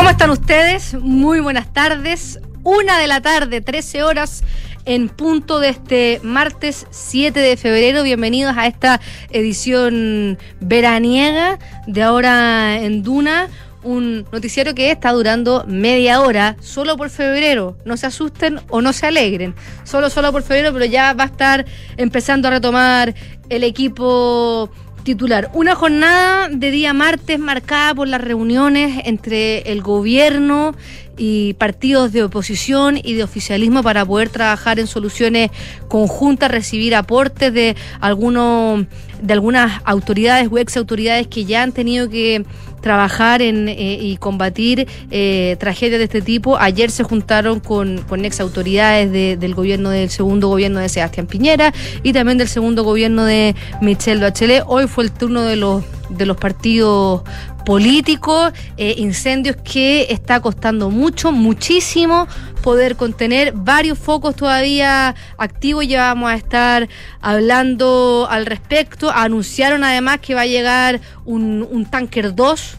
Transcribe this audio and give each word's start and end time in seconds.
¿Cómo 0.00 0.08
están 0.08 0.30
ustedes? 0.30 0.94
Muy 0.94 1.40
buenas 1.40 1.74
tardes. 1.74 2.40
Una 2.62 2.96
de 2.96 3.06
la 3.06 3.20
tarde, 3.20 3.60
13 3.60 4.02
horas 4.02 4.42
en 4.86 5.10
punto 5.10 5.60
de 5.60 5.68
este 5.68 6.20
martes 6.22 6.86
7 6.88 7.38
de 7.38 7.58
febrero. 7.58 8.02
Bienvenidos 8.02 8.56
a 8.56 8.66
esta 8.66 8.98
edición 9.28 10.38
veraniega 10.58 11.58
de 11.86 12.02
ahora 12.02 12.80
en 12.80 13.02
Duna. 13.02 13.48
Un 13.82 14.24
noticiero 14.32 14.74
que 14.74 14.90
está 14.90 15.12
durando 15.12 15.66
media 15.66 16.22
hora 16.22 16.56
solo 16.60 16.96
por 16.96 17.10
febrero. 17.10 17.76
No 17.84 17.98
se 17.98 18.06
asusten 18.06 18.58
o 18.70 18.80
no 18.80 18.94
se 18.94 19.06
alegren. 19.06 19.54
Solo, 19.84 20.08
solo 20.08 20.32
por 20.32 20.42
febrero, 20.42 20.72
pero 20.72 20.86
ya 20.86 21.12
va 21.12 21.24
a 21.24 21.26
estar 21.26 21.66
empezando 21.98 22.48
a 22.48 22.52
retomar 22.52 23.14
el 23.50 23.64
equipo 23.64 24.70
titular. 25.02 25.50
Una 25.54 25.74
jornada 25.74 26.48
de 26.48 26.70
día 26.70 26.92
martes 26.92 27.38
marcada 27.38 27.94
por 27.94 28.08
las 28.08 28.20
reuniones 28.20 29.02
entre 29.04 29.70
el 29.72 29.82
gobierno 29.82 30.74
y 31.16 31.54
partidos 31.54 32.12
de 32.12 32.22
oposición 32.22 32.98
y 33.02 33.14
de 33.14 33.24
oficialismo 33.24 33.82
para 33.82 34.06
poder 34.06 34.30
trabajar 34.30 34.78
en 34.78 34.86
soluciones 34.86 35.50
conjuntas, 35.88 36.50
recibir 36.50 36.94
aportes 36.94 37.52
de 37.52 37.76
algunos 38.00 38.86
de 39.20 39.32
algunas 39.34 39.82
autoridades 39.84 40.48
o 40.50 40.56
ex 40.56 40.78
autoridades 40.78 41.26
que 41.26 41.44
ya 41.44 41.62
han 41.62 41.72
tenido 41.72 42.08
que 42.08 42.44
trabajar 42.80 43.42
en, 43.42 43.68
eh, 43.68 43.98
y 44.00 44.16
combatir 44.16 44.86
eh, 45.10 45.56
tragedias 45.58 45.98
de 45.98 46.04
este 46.04 46.22
tipo. 46.22 46.56
Ayer 46.58 46.90
se 46.90 47.02
juntaron 47.02 47.60
con, 47.60 48.02
con 48.08 48.24
ex 48.24 48.40
autoridades 48.40 49.10
del 49.12 49.54
gobierno 49.54 49.90
del 49.90 50.10
segundo 50.10 50.48
gobierno 50.48 50.80
de 50.80 50.88
Sebastián 50.88 51.26
Piñera 51.26 51.72
y 52.02 52.12
también 52.12 52.38
del 52.38 52.48
segundo 52.48 52.84
gobierno 52.84 53.24
de 53.24 53.54
Michelle 53.80 54.20
Bachelet. 54.20 54.64
Hoy 54.66 54.86
fue 54.86 55.04
el 55.04 55.12
turno 55.12 55.42
de 55.42 55.56
los 55.56 55.84
de 56.10 56.26
los 56.26 56.36
partidos 56.36 57.22
políticos, 57.64 58.52
eh, 58.76 58.94
incendios 58.98 59.56
que 59.56 60.06
está 60.10 60.40
costando 60.40 60.90
mucho, 60.90 61.30
muchísimo 61.30 62.26
poder 62.62 62.96
contener, 62.96 63.52
varios 63.54 63.98
focos 63.98 64.34
todavía 64.36 65.14
activos, 65.38 65.86
ya 65.86 66.02
vamos 66.12 66.30
a 66.30 66.34
estar 66.34 66.88
hablando 67.20 68.26
al 68.30 68.46
respecto, 68.46 69.10
anunciaron 69.10 69.84
además 69.84 70.18
que 70.20 70.34
va 70.34 70.42
a 70.42 70.46
llegar 70.46 71.00
un, 71.24 71.66
un 71.70 71.86
tanker 71.86 72.34
2 72.34 72.69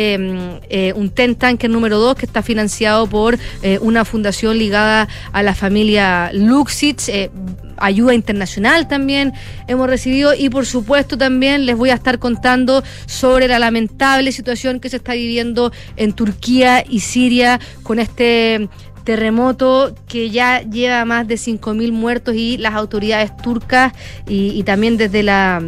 Em, 0.00 0.60
eh, 0.70 0.92
un 0.94 1.10
Tanker 1.10 1.68
número 1.68 1.98
2 1.98 2.14
que 2.14 2.24
está 2.24 2.40
financiado 2.40 3.08
por 3.08 3.36
eh, 3.62 3.80
una 3.82 4.04
fundación 4.04 4.56
ligada 4.56 5.08
a 5.32 5.42
la 5.42 5.56
familia 5.56 6.30
Luxich. 6.32 7.08
Eh, 7.08 7.30
ayuda 7.78 8.14
internacional 8.14 8.86
también 8.86 9.32
hemos 9.66 9.88
recibido 9.88 10.34
y 10.34 10.50
por 10.50 10.66
supuesto 10.66 11.18
también 11.18 11.66
les 11.66 11.76
voy 11.76 11.90
a 11.90 11.94
estar 11.94 12.20
contando 12.20 12.84
sobre 13.06 13.48
la 13.48 13.58
lamentable 13.58 14.30
situación 14.30 14.78
que 14.78 14.88
se 14.88 14.98
está 14.98 15.14
viviendo 15.14 15.72
en 15.96 16.12
Turquía 16.12 16.84
y 16.88 17.00
Siria 17.00 17.58
con 17.82 17.98
este 17.98 18.68
terremoto 19.02 19.96
que 20.06 20.30
ya 20.30 20.62
lleva 20.62 21.04
más 21.06 21.26
de 21.26 21.34
5.000 21.34 21.90
muertos 21.90 22.36
y 22.36 22.56
las 22.56 22.74
autoridades 22.74 23.36
turcas 23.36 23.92
y 24.28 24.62
también 24.62 24.96
desde 24.96 25.24
la 25.24 25.60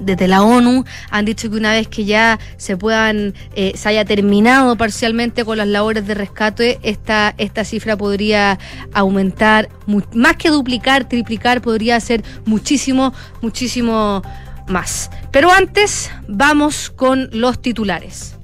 desde 0.00 0.28
la 0.28 0.42
ONU 0.42 0.84
han 1.10 1.24
dicho 1.24 1.50
que 1.50 1.56
una 1.56 1.72
vez 1.72 1.88
que 1.88 2.04
ya 2.04 2.38
se 2.56 2.76
puedan, 2.76 3.34
eh, 3.54 3.72
se 3.76 3.88
haya 3.88 4.04
terminado 4.04 4.76
parcialmente 4.76 5.44
con 5.44 5.58
las 5.58 5.68
labores 5.68 6.06
de 6.06 6.14
rescate, 6.14 6.78
esta, 6.82 7.34
esta 7.38 7.64
cifra 7.64 7.96
podría 7.96 8.58
aumentar, 8.92 9.68
más 10.14 10.36
que 10.36 10.50
duplicar, 10.50 11.08
triplicar, 11.08 11.60
podría 11.62 11.98
ser 12.00 12.22
muchísimo, 12.44 13.12
muchísimo 13.40 14.22
más. 14.68 15.10
Pero 15.30 15.52
antes, 15.52 16.10
vamos 16.28 16.90
con 16.90 17.28
los 17.32 17.60
titulares. 17.60 18.36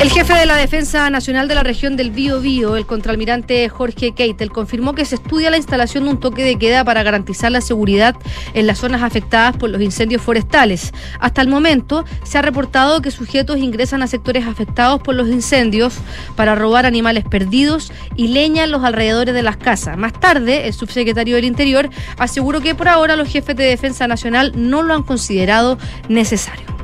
El 0.00 0.10
jefe 0.10 0.32
de 0.32 0.46
la 0.46 0.54
Defensa 0.54 1.10
Nacional 1.10 1.48
de 1.48 1.56
la 1.56 1.64
región 1.64 1.96
del 1.96 2.12
Bío 2.12 2.40
Bío, 2.40 2.76
el 2.76 2.86
contraalmirante 2.86 3.68
Jorge 3.68 4.12
Keitel, 4.12 4.52
confirmó 4.52 4.94
que 4.94 5.04
se 5.04 5.16
estudia 5.16 5.50
la 5.50 5.56
instalación 5.56 6.04
de 6.04 6.10
un 6.10 6.20
toque 6.20 6.44
de 6.44 6.56
queda 6.56 6.84
para 6.84 7.02
garantizar 7.02 7.50
la 7.50 7.60
seguridad 7.60 8.14
en 8.54 8.68
las 8.68 8.78
zonas 8.78 9.02
afectadas 9.02 9.56
por 9.56 9.70
los 9.70 9.82
incendios 9.82 10.22
forestales. 10.22 10.92
Hasta 11.18 11.42
el 11.42 11.48
momento 11.48 12.04
se 12.22 12.38
ha 12.38 12.42
reportado 12.42 13.02
que 13.02 13.10
sujetos 13.10 13.58
ingresan 13.58 14.00
a 14.04 14.06
sectores 14.06 14.46
afectados 14.46 15.02
por 15.02 15.16
los 15.16 15.28
incendios 15.28 15.94
para 16.36 16.54
robar 16.54 16.86
animales 16.86 17.24
perdidos 17.24 17.92
y 18.14 18.28
leña 18.28 18.62
en 18.62 18.70
los 18.70 18.84
alrededores 18.84 19.34
de 19.34 19.42
las 19.42 19.56
casas. 19.56 19.98
Más 19.98 20.12
tarde, 20.12 20.68
el 20.68 20.74
subsecretario 20.74 21.34
del 21.34 21.44
Interior 21.44 21.90
aseguró 22.18 22.60
que 22.60 22.76
por 22.76 22.86
ahora 22.86 23.16
los 23.16 23.26
jefes 23.26 23.56
de 23.56 23.64
Defensa 23.64 24.06
Nacional 24.06 24.52
no 24.54 24.84
lo 24.84 24.94
han 24.94 25.02
considerado 25.02 25.76
necesario. 26.08 26.77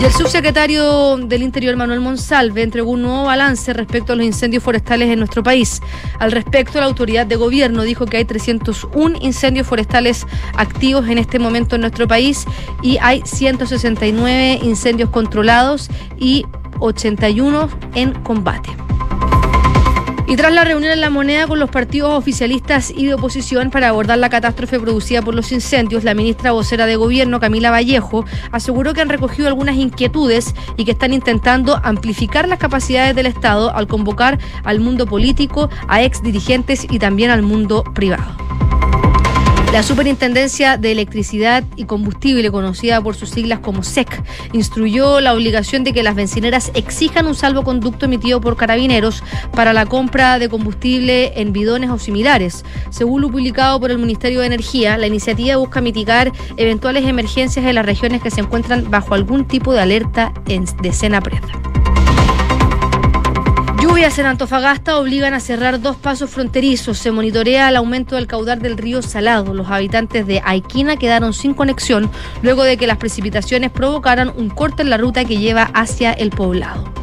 Y 0.00 0.04
el 0.04 0.12
subsecretario 0.12 1.16
del 1.16 1.42
Interior, 1.42 1.74
Manuel 1.74 1.98
Monsalve, 1.98 2.62
entregó 2.62 2.92
un 2.92 3.02
nuevo 3.02 3.24
balance 3.24 3.72
respecto 3.72 4.12
a 4.12 4.16
los 4.16 4.24
incendios 4.24 4.62
forestales 4.62 5.10
en 5.10 5.18
nuestro 5.18 5.42
país. 5.42 5.82
Al 6.20 6.30
respecto, 6.30 6.78
la 6.78 6.86
autoridad 6.86 7.26
de 7.26 7.34
gobierno 7.34 7.82
dijo 7.82 8.06
que 8.06 8.18
hay 8.18 8.24
301 8.24 9.18
incendios 9.20 9.66
forestales 9.66 10.24
activos 10.54 11.08
en 11.08 11.18
este 11.18 11.40
momento 11.40 11.74
en 11.74 11.80
nuestro 11.80 12.06
país 12.06 12.44
y 12.80 12.98
hay 12.98 13.22
169 13.24 14.60
incendios 14.62 15.10
controlados 15.10 15.90
y 16.16 16.46
81 16.78 17.68
en 17.96 18.12
combate. 18.22 18.87
Y 20.30 20.36
tras 20.36 20.52
la 20.52 20.62
reunión 20.62 20.92
en 20.92 21.00
La 21.00 21.08
Moneda 21.08 21.46
con 21.46 21.58
los 21.58 21.70
partidos 21.70 22.12
oficialistas 22.12 22.92
y 22.94 23.06
de 23.06 23.14
oposición 23.14 23.70
para 23.70 23.88
abordar 23.88 24.18
la 24.18 24.28
catástrofe 24.28 24.78
producida 24.78 25.22
por 25.22 25.34
los 25.34 25.52
incendios, 25.52 26.04
la 26.04 26.12
ministra 26.12 26.52
vocera 26.52 26.84
de 26.84 26.96
Gobierno, 26.96 27.40
Camila 27.40 27.70
Vallejo, 27.70 28.26
aseguró 28.52 28.92
que 28.92 29.00
han 29.00 29.08
recogido 29.08 29.48
algunas 29.48 29.76
inquietudes 29.76 30.54
y 30.76 30.84
que 30.84 30.90
están 30.90 31.14
intentando 31.14 31.80
amplificar 31.82 32.46
las 32.46 32.58
capacidades 32.58 33.16
del 33.16 33.24
Estado 33.24 33.74
al 33.74 33.86
convocar 33.86 34.38
al 34.64 34.80
mundo 34.80 35.06
político, 35.06 35.70
a 35.88 36.02
ex 36.02 36.22
dirigentes 36.22 36.86
y 36.90 36.98
también 36.98 37.30
al 37.30 37.40
mundo 37.40 37.82
privado. 37.94 38.36
La 39.72 39.82
Superintendencia 39.82 40.78
de 40.78 40.92
Electricidad 40.92 41.62
y 41.76 41.84
Combustible, 41.84 42.50
conocida 42.50 43.02
por 43.02 43.14
sus 43.14 43.28
siglas 43.28 43.58
como 43.58 43.82
SEC, 43.82 44.22
instruyó 44.54 45.20
la 45.20 45.34
obligación 45.34 45.84
de 45.84 45.92
que 45.92 46.02
las 46.02 46.14
bencineras 46.14 46.70
exijan 46.74 47.26
un 47.26 47.34
salvoconducto 47.34 48.06
emitido 48.06 48.40
por 48.40 48.56
carabineros 48.56 49.22
para 49.54 49.74
la 49.74 49.84
compra 49.84 50.38
de 50.38 50.48
combustible 50.48 51.38
en 51.38 51.52
bidones 51.52 51.90
o 51.90 51.98
similares. 51.98 52.64
Según 52.88 53.20
lo 53.20 53.30
publicado 53.30 53.78
por 53.78 53.90
el 53.90 53.98
Ministerio 53.98 54.40
de 54.40 54.46
Energía, 54.46 54.96
la 54.96 55.06
iniciativa 55.06 55.56
busca 55.58 55.82
mitigar 55.82 56.32
eventuales 56.56 57.06
emergencias 57.06 57.66
en 57.66 57.74
las 57.74 57.84
regiones 57.84 58.22
que 58.22 58.30
se 58.30 58.40
encuentran 58.40 58.90
bajo 58.90 59.14
algún 59.14 59.46
tipo 59.46 59.74
de 59.74 59.80
alerta 59.80 60.32
de 60.46 60.88
escena 60.88 61.20
presa. 61.20 61.57
Lluvias 63.98 64.18
en 64.20 64.26
Antofagasta 64.26 64.96
obligan 64.96 65.34
a 65.34 65.40
cerrar 65.40 65.80
dos 65.80 65.96
pasos 65.96 66.30
fronterizos. 66.30 66.98
Se 66.98 67.10
monitorea 67.10 67.68
el 67.68 67.74
aumento 67.74 68.14
del 68.14 68.28
caudal 68.28 68.62
del 68.62 68.78
río 68.78 69.02
Salado. 69.02 69.54
Los 69.54 69.72
habitantes 69.72 70.24
de 70.24 70.40
Aiquina 70.44 70.96
quedaron 70.96 71.32
sin 71.32 71.52
conexión 71.52 72.08
luego 72.40 72.62
de 72.62 72.76
que 72.76 72.86
las 72.86 72.98
precipitaciones 72.98 73.72
provocaran 73.72 74.32
un 74.36 74.50
corte 74.50 74.82
en 74.82 74.90
la 74.90 74.98
ruta 74.98 75.24
que 75.24 75.38
lleva 75.38 75.64
hacia 75.74 76.12
el 76.12 76.30
poblado. 76.30 76.97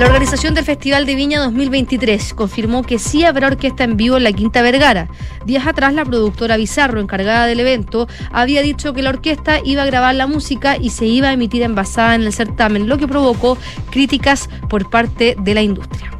La 0.00 0.06
organización 0.06 0.54
del 0.54 0.64
Festival 0.64 1.04
de 1.04 1.14
Viña 1.14 1.40
2023 1.40 2.32
confirmó 2.32 2.82
que 2.82 2.98
sí 2.98 3.26
habrá 3.26 3.48
orquesta 3.48 3.84
en 3.84 3.98
vivo 3.98 4.16
en 4.16 4.24
la 4.24 4.32
Quinta 4.32 4.62
Vergara. 4.62 5.08
Días 5.44 5.66
atrás, 5.66 5.92
la 5.92 6.06
productora 6.06 6.56
Bizarro, 6.56 7.00
encargada 7.00 7.44
del 7.44 7.60
evento, 7.60 8.08
había 8.32 8.62
dicho 8.62 8.94
que 8.94 9.02
la 9.02 9.10
orquesta 9.10 9.60
iba 9.62 9.82
a 9.82 9.86
grabar 9.86 10.14
la 10.14 10.26
música 10.26 10.78
y 10.78 10.88
se 10.88 11.04
iba 11.04 11.28
a 11.28 11.34
emitir 11.34 11.62
envasada 11.62 12.14
en 12.14 12.22
el 12.22 12.32
certamen, 12.32 12.88
lo 12.88 12.96
que 12.96 13.08
provocó 13.08 13.58
críticas 13.90 14.48
por 14.70 14.88
parte 14.88 15.36
de 15.38 15.52
la 15.52 15.60
industria. 15.60 16.19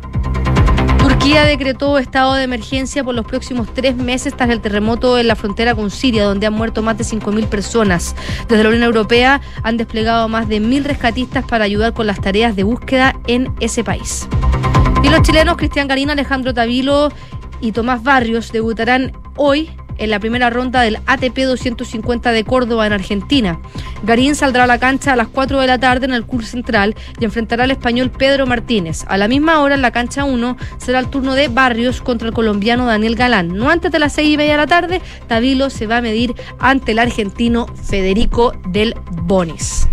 Turquía 1.21 1.45
decretó 1.45 1.99
estado 1.99 2.33
de 2.33 2.45
emergencia 2.45 3.05
por 3.05 3.15
los 3.15 3.27
próximos 3.27 3.69
tres 3.75 3.95
meses 3.95 4.35
tras 4.35 4.49
el 4.49 4.63
terremoto 4.63 5.19
en 5.19 5.29
la 5.29 5.37
frontera 5.37 5.75
con 5.75 5.91
Siria, 5.91 6.25
donde 6.25 6.47
han 6.47 6.55
muerto 6.55 6.81
más 6.81 6.97
de 6.97 7.05
5.000 7.05 7.47
personas. 7.47 8.17
Desde 8.49 8.63
la 8.63 8.71
Unión 8.71 8.85
Europea 8.85 9.43
han 9.63 9.77
desplegado 9.77 10.31
más 10.31 10.49
de 10.49 10.63
1.000 10.63 10.83
rescatistas 10.83 11.45
para 11.45 11.65
ayudar 11.65 11.93
con 11.93 12.07
las 12.07 12.23
tareas 12.23 12.57
de 12.57 12.63
búsqueda 12.63 13.21
en 13.27 13.53
ese 13.61 13.85
país. 13.85 14.27
Y 15.03 15.11
los 15.11 15.21
chilenos 15.21 15.59
Cristian 15.59 15.89
Garino, 15.89 16.13
Alejandro 16.13 16.55
Tavilo 16.55 17.13
y 17.61 17.73
Tomás 17.73 18.03
Barrios 18.03 18.51
debutarán 18.51 19.13
hoy 19.37 19.69
en 20.01 20.11
la 20.11 20.19
primera 20.19 20.51
ronda 20.51 20.81
del 20.81 20.99
ATP 21.07 21.39
250 21.39 22.33
de 22.33 22.45
Córdoba 22.45 22.87
en 22.87 22.93
Argentina. 22.93 23.61
Garín 24.03 24.35
saldrá 24.35 24.65
a 24.65 24.67
la 24.67 24.79
cancha 24.79 25.13
a 25.13 25.17
las 25.17 25.29
4 25.29 25.61
de 25.61 25.67
la 25.67 25.79
tarde 25.79 26.07
en 26.07 26.15
el 26.15 26.25
curso 26.25 26.51
central 26.51 26.97
y 27.21 27.25
enfrentará 27.25 27.65
al 27.65 27.71
español 27.71 28.11
Pedro 28.11 28.47
Martínez. 28.47 29.05
A 29.07 29.17
la 29.17 29.29
misma 29.29 29.61
hora 29.61 29.77
en 29.77 29.83
la 29.83 29.93
cancha 29.93 30.25
1 30.25 30.57
será 30.79 30.99
el 30.99 31.09
turno 31.09 31.35
de 31.35 31.49
Barrios 31.49 32.01
contra 32.01 32.27
el 32.27 32.35
colombiano 32.35 32.87
Daniel 32.87 33.15
Galán. 33.15 33.55
No 33.55 33.71
antes 33.71 33.93
de 33.93 33.99
las 33.99 34.15
6 34.15 34.31
y 34.31 34.37
media 34.37 34.53
de 34.53 34.59
la 34.59 34.67
tarde, 34.67 35.01
Tavilo 35.29 35.71
se 35.71 35.87
va 35.87 35.99
a 35.99 36.03
medir 36.03 36.35
ante 36.59 36.93
el 36.93 36.99
argentino 36.99 37.67
Federico 37.67 38.53
del 38.69 38.95
Bonis. 39.23 39.87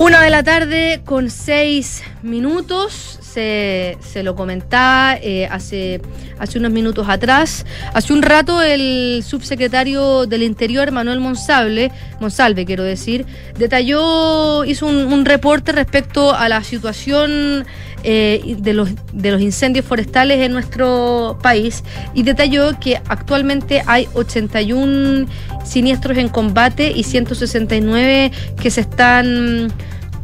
Una 0.00 0.20
de 0.20 0.28
la 0.28 0.42
tarde 0.42 1.02
con 1.06 1.30
seis 1.30 2.02
minutos. 2.24 3.18
Se, 3.20 3.98
se 4.00 4.22
lo 4.22 4.34
comentaba 4.34 5.16
eh, 5.20 5.46
hace, 5.50 6.00
hace 6.38 6.58
unos 6.58 6.72
minutos 6.72 7.08
atrás. 7.08 7.66
Hace 7.92 8.12
un 8.12 8.22
rato 8.22 8.62
el 8.62 9.22
subsecretario 9.24 10.26
del 10.26 10.42
Interior, 10.42 10.90
Manuel 10.90 11.20
Monsalve, 11.20 11.90
Monsalve 12.20 12.64
quiero 12.64 12.82
decir, 12.82 13.26
detalló, 13.58 14.64
hizo 14.64 14.86
un, 14.86 15.24
reporte 15.24 15.72
respecto 15.72 16.34
a 16.34 16.48
la 16.48 16.62
situación 16.62 17.66
eh, 18.02 18.56
de, 18.58 18.72
los, 18.74 18.90
de 19.12 19.30
los 19.30 19.40
incendios 19.40 19.86
forestales 19.86 20.40
en 20.40 20.52
nuestro 20.52 21.38
país 21.42 21.82
y 22.12 22.22
detalló 22.22 22.78
que 22.78 23.00
actualmente 23.08 23.82
hay 23.86 24.06
81 24.14 25.26
siniestros 25.64 26.18
en 26.18 26.28
combate 26.28 26.92
y 26.94 27.04
169 27.04 28.32
que 28.60 28.70
se 28.70 28.82
están 28.82 29.72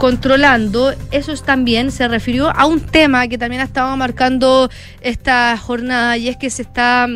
controlando. 0.01 0.95
Eso 1.11 1.35
también 1.45 1.93
se 1.93 2.09
refirió 2.09 2.49
a 2.57 2.65
un 2.65 2.81
tema 2.81 3.29
que 3.29 3.37
también 3.37 3.61
ha 3.61 3.67
estado 3.67 3.95
marcando 3.99 4.71
esta 5.03 5.59
jornada 5.59 6.17
y 6.17 6.29
es 6.29 6.39
que 6.39 6.49
se 6.49 6.63
está 6.63 7.07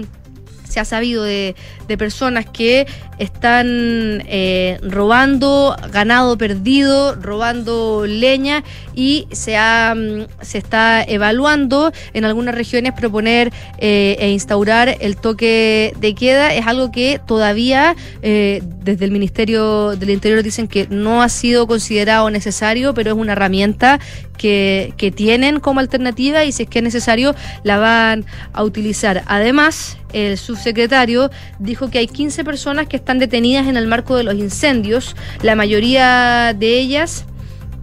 se 0.75 0.81
ha 0.81 0.85
sabido 0.85 1.23
de, 1.23 1.55
personas 1.97 2.47
que 2.47 2.89
están 3.19 4.25
eh, 4.27 4.79
robando 4.83 5.77
ganado 5.93 6.37
perdido, 6.37 7.15
robando 7.15 8.07
leña 8.09 8.65
y 8.97 9.29
se, 9.31 9.57
ha, 9.57 9.95
mm, 9.95 10.27
se 10.43 10.59
está 10.59 11.05
evaluando 11.05 11.93
en 12.13 12.25
algunas 12.25 12.57
regiones 12.57 12.93
proponer 12.93 13.53
eh, 13.79 14.17
e 14.19 14.31
instaurar 14.31 14.97
el 15.01 15.17
toque 15.17 15.95
de 16.01 16.15
queda. 16.17 16.53
Es 16.53 16.67
algo 16.67 16.91
que 16.91 17.21
todavía 17.25 17.95
eh, 18.23 18.61
desde 18.83 19.05
el 19.05 19.13
Ministerio 19.13 19.95
del 19.95 20.11
Interior 20.11 20.43
dicen 20.43 20.67
que 20.67 20.89
no 20.91 21.23
ha 21.23 21.29
sido 21.29 21.69
considerado 21.69 22.29
necesario, 22.31 22.95
pero 22.95 23.13
es 23.13 23.17
una 23.17 23.33
herramienta 23.33 24.01
que, 24.37 24.93
que 24.97 25.13
tienen 25.13 25.61
como 25.61 25.79
alternativa 25.79 26.45
y 26.45 26.51
si 26.51 26.65
es 26.65 26.69
que 26.69 26.81
es 26.81 26.83
necesario 26.83 27.37
la 27.63 27.79
van 27.79 28.25
a 28.53 28.65
utilizar. 28.65 29.23
Además, 29.27 29.99
el 30.15 30.39
subsecretario 30.39 31.31
dijo 31.59 31.91
que 31.91 31.99
hay 31.99 32.07
15 32.07 32.45
personas 32.45 32.87
que 32.87 32.97
están 32.97 33.19
detenidas 33.19 33.67
en 33.67 33.77
el 33.77 33.87
marco 33.87 34.17
de 34.17 34.25
los 34.25 34.35
incendios, 34.37 35.17
la 35.43 35.57
mayoría 35.57 36.55
de 36.57 36.79
ellas 36.79 37.27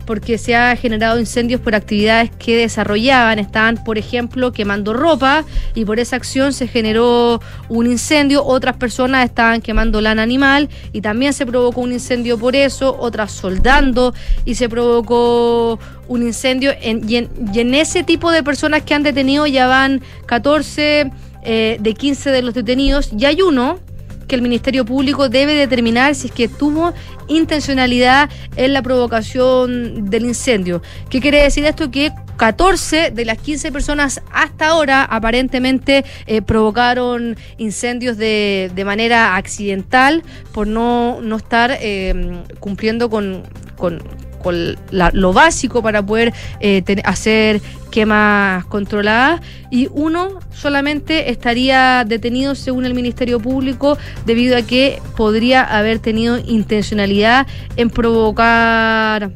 porque 0.06 0.38
se 0.38 0.56
ha 0.56 0.76
generado 0.76 1.20
incendios 1.20 1.62
por 1.62 1.76
actividades 1.76 2.32
que 2.38 2.58
desarrollaban. 2.58 3.40
Estaban, 3.40 3.82
por 3.84 3.98
ejemplo, 3.98 4.52
quemando 4.52 4.94
ropa 4.94 5.46
y 5.74 5.86
por 5.86 6.00
esa 6.00 6.16
acción 6.18 6.52
se 6.52 6.68
generó 6.68 7.42
un 7.70 7.86
incendio. 7.86 8.44
Otras 8.44 8.76
personas 8.76 9.24
estaban 9.24 9.62
quemando 9.62 10.02
lana 10.02 10.22
animal 10.22 10.70
y 10.92 11.00
también 11.00 11.32
se 11.32 11.46
provocó 11.46 11.80
un 11.80 11.94
incendio 11.94 12.38
por 12.38 12.58
eso. 12.58 12.94
Otras 13.00 13.32
soldando 13.32 14.14
y 14.44 14.56
se 14.56 14.68
provocó 14.68 15.80
un 16.08 16.24
incendio. 16.24 16.74
y, 16.82 17.16
en, 17.16 17.74
ese 17.74 18.04
tipo 18.04 18.32
de 18.32 18.44
personas 18.44 18.84
que 18.84 18.94
han 18.94 19.04
detenido 19.04 19.48
ya 19.48 19.68
van 19.68 20.02
14 20.26 21.10
eh, 21.44 21.78
de 21.80 21.94
15 21.94 22.32
de 22.32 22.42
los 22.42 22.54
detenidos 22.54 23.12
y 23.18 23.26
hay 23.26 23.42
uno 23.42 23.80
que 24.28 24.36
el 24.36 24.42
Ministerio 24.42 24.86
Público 24.86 25.28
debe 25.28 25.56
determinar 25.56 26.16
si 26.16 26.28
es 26.28 26.34
que 26.34 26.48
tuvo 26.48 26.94
intencionalidad 27.28 28.30
en 28.56 28.72
la 28.72 28.82
provocación 28.82 30.10
del 30.10 30.24
incendio. 30.26 30.82
¿Qué 31.10 31.20
quiere 31.20 31.44
decir 31.44 31.66
esto? 31.66 31.92
Que 31.92 32.14
14 32.38 33.12
de 33.12 33.26
las 33.26 33.38
15 33.38 33.74
personas 33.74 34.22
hasta 34.32 34.68
ahora 34.68 35.04
aparentemente 35.04 36.06
eh, 36.28 36.42
provocaron 36.42 37.36
incendios 37.58 38.18
de, 38.18 38.72
de, 38.74 38.86
manera 38.86 39.36
accidental 39.36 40.24
por 40.54 40.66
no, 40.66 41.20
no 41.22 41.36
estar 41.36 41.78
eh, 41.82 42.42
cumpliendo 42.60 43.10
con, 43.10 43.44
con 43.76 44.02
con 44.42 44.76
lo 44.92 45.34
básico 45.34 45.82
para 45.82 46.06
poder 46.06 46.34
eh, 46.60 46.84
hacer 47.04 47.62
quemas 47.92 48.66
controladas 48.66 49.42
y 49.70 49.88
uno 49.92 50.40
solamente 50.54 51.30
estaría 51.30 52.06
detenido 52.06 52.56
según 52.56 52.86
el 52.86 52.94
Ministerio 52.94 53.40
Público 53.40 53.98
debido 54.26 54.58
a 54.58 54.62
que 54.62 55.02
podría 55.18 55.64
haber 55.64 56.00
tenido 56.00 56.38
intencionalidad 56.38 57.48
en 57.76 57.90
provocar 57.90 59.32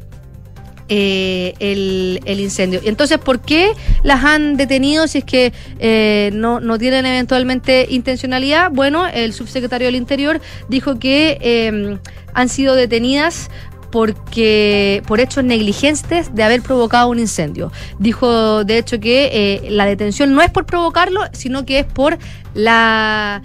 eh, 0.88 1.54
el, 1.58 2.20
el, 2.26 2.38
incendio. 2.38 2.80
Entonces, 2.84 3.18
¿por 3.18 3.40
qué 3.40 3.72
las 4.04 4.24
han 4.24 4.56
detenido 4.56 5.08
si 5.08 5.18
es 5.18 5.24
que 5.24 5.52
eh, 5.80 6.30
no, 6.32 6.60
no 6.60 6.78
tienen 6.78 7.04
eventualmente 7.04 7.88
intencionalidad? 7.90 8.70
Bueno, 8.70 9.08
el 9.08 9.32
subsecretario 9.32 9.88
del 9.88 9.96
Interior 9.96 10.40
dijo 10.68 11.00
que 11.00 11.98
han 12.34 12.48
sido 12.48 12.74
detenidas 12.74 13.50
porque 13.96 15.02
por 15.06 15.20
hechos 15.20 15.42
negligentes 15.42 16.34
de 16.34 16.42
haber 16.42 16.60
provocado 16.60 17.08
un 17.08 17.18
incendio. 17.18 17.72
Dijo, 17.98 18.62
de 18.62 18.76
hecho, 18.76 19.00
que 19.00 19.30
eh, 19.32 19.70
la 19.70 19.86
detención 19.86 20.34
no 20.34 20.42
es 20.42 20.50
por 20.50 20.66
provocarlo, 20.66 21.22
sino 21.32 21.64
que 21.64 21.78
es 21.78 21.86
por 21.86 22.18
la, 22.52 23.40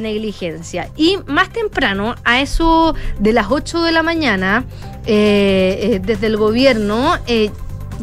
negligencia. 0.00 0.88
Y 0.96 1.18
más 1.26 1.50
temprano, 1.50 2.14
a 2.24 2.40
eso 2.40 2.94
de 3.18 3.34
las 3.34 3.48
8 3.50 3.82
de 3.82 3.92
la 3.92 4.02
mañana, 4.02 4.64
eh, 5.04 5.78
eh, 5.82 6.00
desde 6.02 6.28
el 6.28 6.38
gobierno 6.38 7.18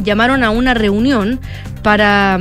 llamaron 0.04 0.44
a 0.44 0.52
una 0.52 0.76
reunión 0.76 1.40
para 1.82 2.40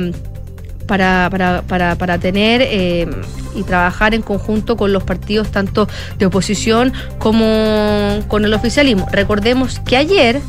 para, 0.89 1.29
para, 1.29 1.61
para, 1.61 1.95
para 1.95 2.17
tener 2.17 2.63
eh, 2.63 3.07
y 3.53 3.61
trabajar 3.61 4.15
en 4.15 4.23
conjunto 4.23 4.75
con 4.75 4.91
los 4.91 5.03
partidos 5.03 5.51
tanto 5.51 5.87
de 6.17 6.25
oposición 6.25 6.91
como 7.19 8.19
con 8.27 8.43
el 8.43 8.55
oficialismo. 8.55 9.07
Recordemos 9.11 9.79
que 9.81 9.97
ayer 9.97 10.41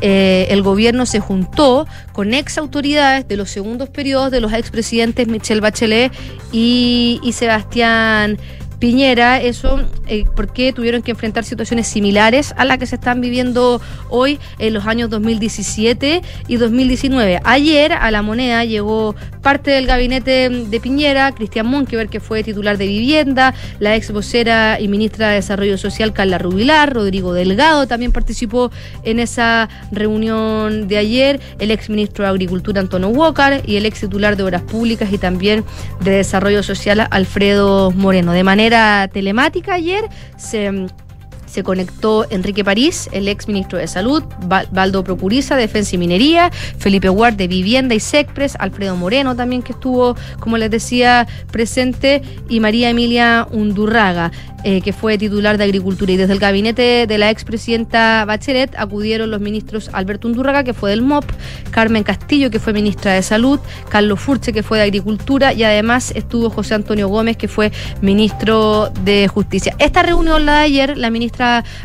eh, 0.00 0.46
el 0.50 0.62
gobierno 0.62 1.06
se 1.06 1.18
juntó 1.18 1.88
con 2.12 2.34
ex 2.34 2.56
autoridades 2.56 3.26
de 3.26 3.36
los 3.36 3.50
segundos 3.50 3.88
periodos 3.88 4.30
de 4.30 4.40
los 4.40 4.52
expresidentes 4.52 5.26
Michelle 5.26 5.60
Bachelet 5.60 6.12
y, 6.52 7.20
y 7.24 7.32
Sebastián 7.32 8.38
Piñera, 8.80 9.40
eso 9.42 9.78
eh, 10.06 10.24
porque 10.34 10.72
tuvieron 10.72 11.02
que 11.02 11.10
enfrentar 11.10 11.44
situaciones 11.44 11.86
similares 11.86 12.54
a 12.56 12.64
las 12.64 12.78
que 12.78 12.86
se 12.86 12.94
están 12.94 13.20
viviendo 13.20 13.80
hoy 14.08 14.38
en 14.58 14.72
los 14.72 14.86
años 14.86 15.10
2017 15.10 16.22
y 16.48 16.56
2019. 16.56 17.40
Ayer 17.44 17.92
a 17.92 18.10
la 18.10 18.22
moneda 18.22 18.64
llegó 18.64 19.14
parte 19.42 19.70
del 19.70 19.86
gabinete 19.86 20.48
de 20.48 20.80
Piñera, 20.80 21.30
Cristian 21.32 21.66
Monkever, 21.66 22.08
que 22.08 22.20
fue 22.20 22.42
titular 22.42 22.78
de 22.78 22.86
vivienda, 22.86 23.54
la 23.80 23.94
ex 23.96 24.10
vocera 24.12 24.80
y 24.80 24.88
ministra 24.88 25.28
de 25.28 25.34
Desarrollo 25.34 25.76
Social, 25.76 26.14
Carla 26.14 26.38
Rubilar, 26.38 26.94
Rodrigo 26.94 27.34
Delgado 27.34 27.86
también 27.86 28.12
participó 28.12 28.70
en 29.02 29.20
esa 29.20 29.68
reunión 29.92 30.88
de 30.88 30.96
ayer, 30.96 31.40
el 31.58 31.70
ex 31.70 31.90
ministro 31.90 32.24
de 32.24 32.30
Agricultura, 32.30 32.80
Antonio 32.80 33.08
Walker, 33.08 33.62
y 33.66 33.76
el 33.76 33.84
ex 33.84 34.00
titular 34.00 34.36
de 34.36 34.42
Obras 34.42 34.62
Públicas 34.62 35.12
y 35.12 35.18
también 35.18 35.64
de 36.02 36.12
Desarrollo 36.12 36.62
Social, 36.62 37.06
Alfredo 37.10 37.90
Moreno. 37.90 38.32
De 38.32 38.42
manera 38.42 38.69
telemática 39.12 39.74
ayer 39.74 40.08
se 40.36 40.70
se 41.50 41.62
conectó 41.62 42.26
Enrique 42.30 42.64
París, 42.64 43.08
el 43.12 43.28
ex 43.28 43.48
ministro 43.48 43.78
de 43.78 43.86
Salud, 43.88 44.22
Baldo 44.46 45.04
Procuriza, 45.04 45.56
Defensa 45.56 45.96
y 45.96 45.98
Minería, 45.98 46.50
Felipe 46.78 47.08
Guard 47.08 47.34
de 47.34 47.48
Vivienda 47.48 47.94
y 47.94 48.00
SECPRES, 48.00 48.56
Alfredo 48.58 48.96
Moreno 48.96 49.34
también 49.34 49.62
que 49.62 49.72
estuvo, 49.72 50.16
como 50.38 50.58
les 50.58 50.70
decía, 50.70 51.26
presente, 51.50 52.22
y 52.48 52.60
María 52.60 52.90
Emilia 52.90 53.48
Undurraga, 53.50 54.30
eh, 54.62 54.82
que 54.82 54.92
fue 54.92 55.18
titular 55.18 55.58
de 55.58 55.64
Agricultura. 55.64 56.12
Y 56.12 56.16
desde 56.16 56.34
el 56.34 56.38
gabinete 56.38 57.06
de 57.06 57.18
la 57.18 57.30
expresidenta 57.30 58.24
Bachelet 58.26 58.74
acudieron 58.76 59.30
los 59.30 59.40
ministros 59.40 59.90
Alberto 59.92 60.28
Undurraga, 60.28 60.64
que 60.64 60.74
fue 60.74 60.90
del 60.90 61.02
MOP, 61.02 61.24
Carmen 61.70 62.02
Castillo, 62.02 62.50
que 62.50 62.60
fue 62.60 62.72
ministra 62.72 63.14
de 63.14 63.22
Salud, 63.22 63.58
Carlos 63.88 64.20
Furche, 64.20 64.52
que 64.52 64.62
fue 64.62 64.78
de 64.78 64.84
Agricultura, 64.84 65.52
y 65.52 65.64
además 65.64 66.12
estuvo 66.14 66.50
José 66.50 66.74
Antonio 66.74 67.08
Gómez, 67.08 67.36
que 67.36 67.48
fue 67.48 67.72
ministro 68.02 68.90
de 69.02 69.28
Justicia. 69.28 69.74
Esta 69.78 70.02
reunión 70.02 70.44
la 70.44 70.58
de 70.58 70.64
ayer, 70.64 70.98
la 70.98 71.10
ministra 71.10 71.39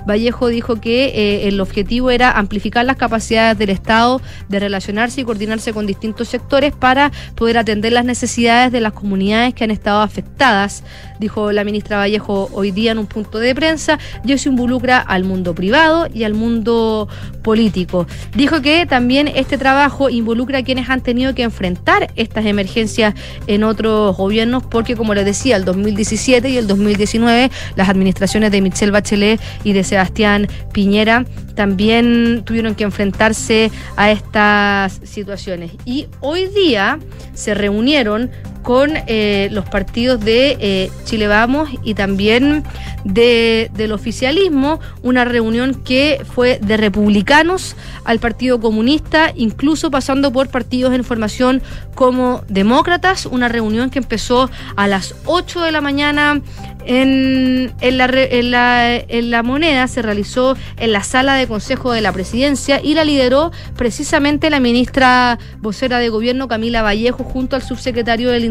Vallejo 0.07 0.47
dijo 0.47 0.81
que 0.81 1.05
eh, 1.05 1.47
el 1.47 1.59
objetivo 1.61 2.11
era 2.11 2.31
amplificar 2.31 2.85
las 2.85 2.97
capacidades 2.97 3.57
del 3.57 3.69
Estado 3.69 4.21
de 4.49 4.59
relacionarse 4.59 5.21
y 5.21 5.23
coordinarse 5.23 5.73
con 5.73 5.87
distintos 5.87 6.27
sectores 6.29 6.73
para 6.73 7.11
poder 7.35 7.57
atender 7.57 7.93
las 7.93 8.05
necesidades 8.05 8.71
de 8.71 8.81
las 8.81 8.93
comunidades 8.93 9.53
que 9.53 9.63
han 9.63 9.71
estado 9.71 10.01
afectadas, 10.01 10.83
dijo 11.19 11.51
la 11.51 11.63
ministra 11.63 11.97
Vallejo 11.97 12.49
hoy 12.53 12.71
día 12.71 12.91
en 12.91 12.99
un 12.99 13.07
punto 13.07 13.39
de 13.39 13.55
prensa, 13.55 13.99
y 14.25 14.33
eso 14.33 14.49
involucra 14.49 14.99
al 14.99 15.23
mundo 15.23 15.55
privado 15.55 16.07
y 16.13 16.23
al 16.23 16.33
mundo 16.33 17.07
político. 17.43 18.07
Dijo 18.35 18.61
que 18.61 18.85
también 18.85 19.27
este 19.27 19.57
trabajo 19.57 20.09
involucra 20.09 20.59
a 20.59 20.63
quienes 20.63 20.89
han 20.89 21.01
tenido 21.01 21.33
que 21.35 21.43
enfrentar 21.43 22.11
estas 22.15 22.45
emergencias 22.45 23.13
en 23.47 23.63
otros 23.63 24.17
gobiernos, 24.17 24.63
porque 24.63 24.95
como 24.95 25.13
les 25.13 25.25
decía, 25.25 25.55
el 25.55 25.65
2017 25.65 26.49
y 26.49 26.57
el 26.57 26.67
2019 26.67 27.51
las 27.75 27.89
administraciones 27.89 28.51
de 28.51 28.61
Michelle 28.61 28.91
Bachelet 28.91 29.39
y 29.63 29.73
de 29.73 29.83
Sebastián 29.83 30.47
Piñera 30.73 31.25
también 31.55 32.43
tuvieron 32.45 32.75
que 32.75 32.83
enfrentarse 32.83 33.71
a 33.95 34.11
estas 34.11 34.99
situaciones. 35.03 35.71
Y 35.85 36.07
hoy 36.19 36.47
día 36.47 36.99
se 37.33 37.53
reunieron 37.53 38.31
con 38.65 38.93
eh, 39.05 39.47
los 39.51 39.63
partidos 39.65 40.19
de 40.19 40.57
eh, 40.59 40.91
Chile 41.03 41.27
Vamos 41.27 41.69
y 41.83 41.93
también 41.93 42.63
de, 43.03 43.69
del 43.75 43.91
oficialismo, 43.91 44.79
una 45.03 45.23
reunión 45.23 45.75
que 45.75 46.25
fue 46.33 46.57
de 46.59 46.75
republicanos 46.75 47.75
al 48.05 48.17
Partido 48.17 48.59
Comunista, 48.59 49.31
incluso 49.35 49.91
pasando 49.91 50.33
por 50.33 50.49
partidos 50.49 50.95
en 50.95 51.03
formación 51.03 51.61
como 51.93 52.41
demócratas, 52.49 53.27
una 53.27 53.49
reunión 53.49 53.91
que 53.91 53.99
empezó 53.99 54.49
a 54.75 54.87
las 54.87 55.13
8 55.25 55.61
de 55.61 55.71
la 55.71 55.81
mañana 55.81 56.41
en, 56.85 57.73
en, 57.81 57.97
la, 57.97 58.05
en, 58.05 58.51
la, 58.51 58.95
en, 58.95 59.31
la, 59.31 59.43
moneda 59.43 59.87
se 59.87 60.01
realizó 60.01 60.55
en 60.77 60.91
la 60.91 61.03
sala 61.03 61.35
de 61.35 61.47
consejo 61.47 61.91
de 61.91 62.01
la 62.01 62.11
presidencia 62.11 62.79
y 62.81 62.93
la 62.93 63.03
lideró 63.03 63.51
precisamente 63.75 64.49
la 64.49 64.59
ministra 64.59 65.39
vocera 65.59 65.99
de 65.99 66.09
gobierno 66.09 66.47
Camila 66.47 66.83
Vallejo 66.83 67.23
junto 67.23 67.55
al 67.55 67.63
subsecretario 67.63 68.29
del 68.29 68.45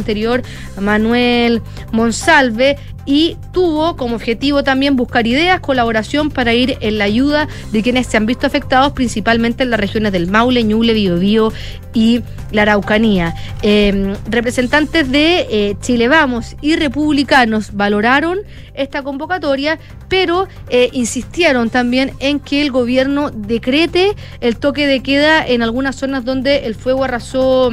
Manuel 0.80 1.62
Monsalve 1.92 2.76
y 3.06 3.37
tuvo 3.52 3.96
como 3.96 4.16
objetivo 4.16 4.64
también 4.64 4.96
buscar 4.96 5.26
ideas, 5.26 5.61
colaboración 5.61 6.30
para 6.30 6.54
ir 6.54 6.78
en 6.80 6.99
la 6.99 7.04
ayuda 7.04 7.49
de 7.73 7.82
quienes 7.82 8.06
se 8.06 8.16
han 8.16 8.26
visto 8.26 8.46
afectados, 8.46 8.92
principalmente 8.92 9.62
en 9.62 9.70
las 9.70 9.80
regiones 9.80 10.12
del 10.12 10.26
Maule, 10.30 10.64
Ñuble, 10.64 10.94
Biobío 10.94 11.52
y 11.92 12.23
la 12.50 12.62
Araucanía. 12.62 13.34
Eh, 13.62 14.14
representantes 14.28 15.11
de 15.11 15.46
eh, 15.50 15.76
Chile 15.80 16.08
Vamos 16.08 16.56
y 16.61 16.76
republicanos 16.76 17.75
valoraron 17.75 18.38
esta 18.75 19.02
convocatoria, 19.02 19.78
pero 20.08 20.49
eh, 20.68 20.88
insistieron 20.92 21.70
también 21.70 22.12
en 22.20 22.40
que 22.40 22.62
el 22.62 22.70
gobierno 22.70 23.30
decrete 23.30 24.14
el 24.40 24.56
toque 24.56 24.87
de 24.87 25.02
queda 25.02 25.46
en 25.46 25.62
algunas 25.62 25.96
zonas 25.96 26.25
donde 26.25 26.66
el 26.66 26.75
fuego 26.75 27.04
arrasó 27.04 27.73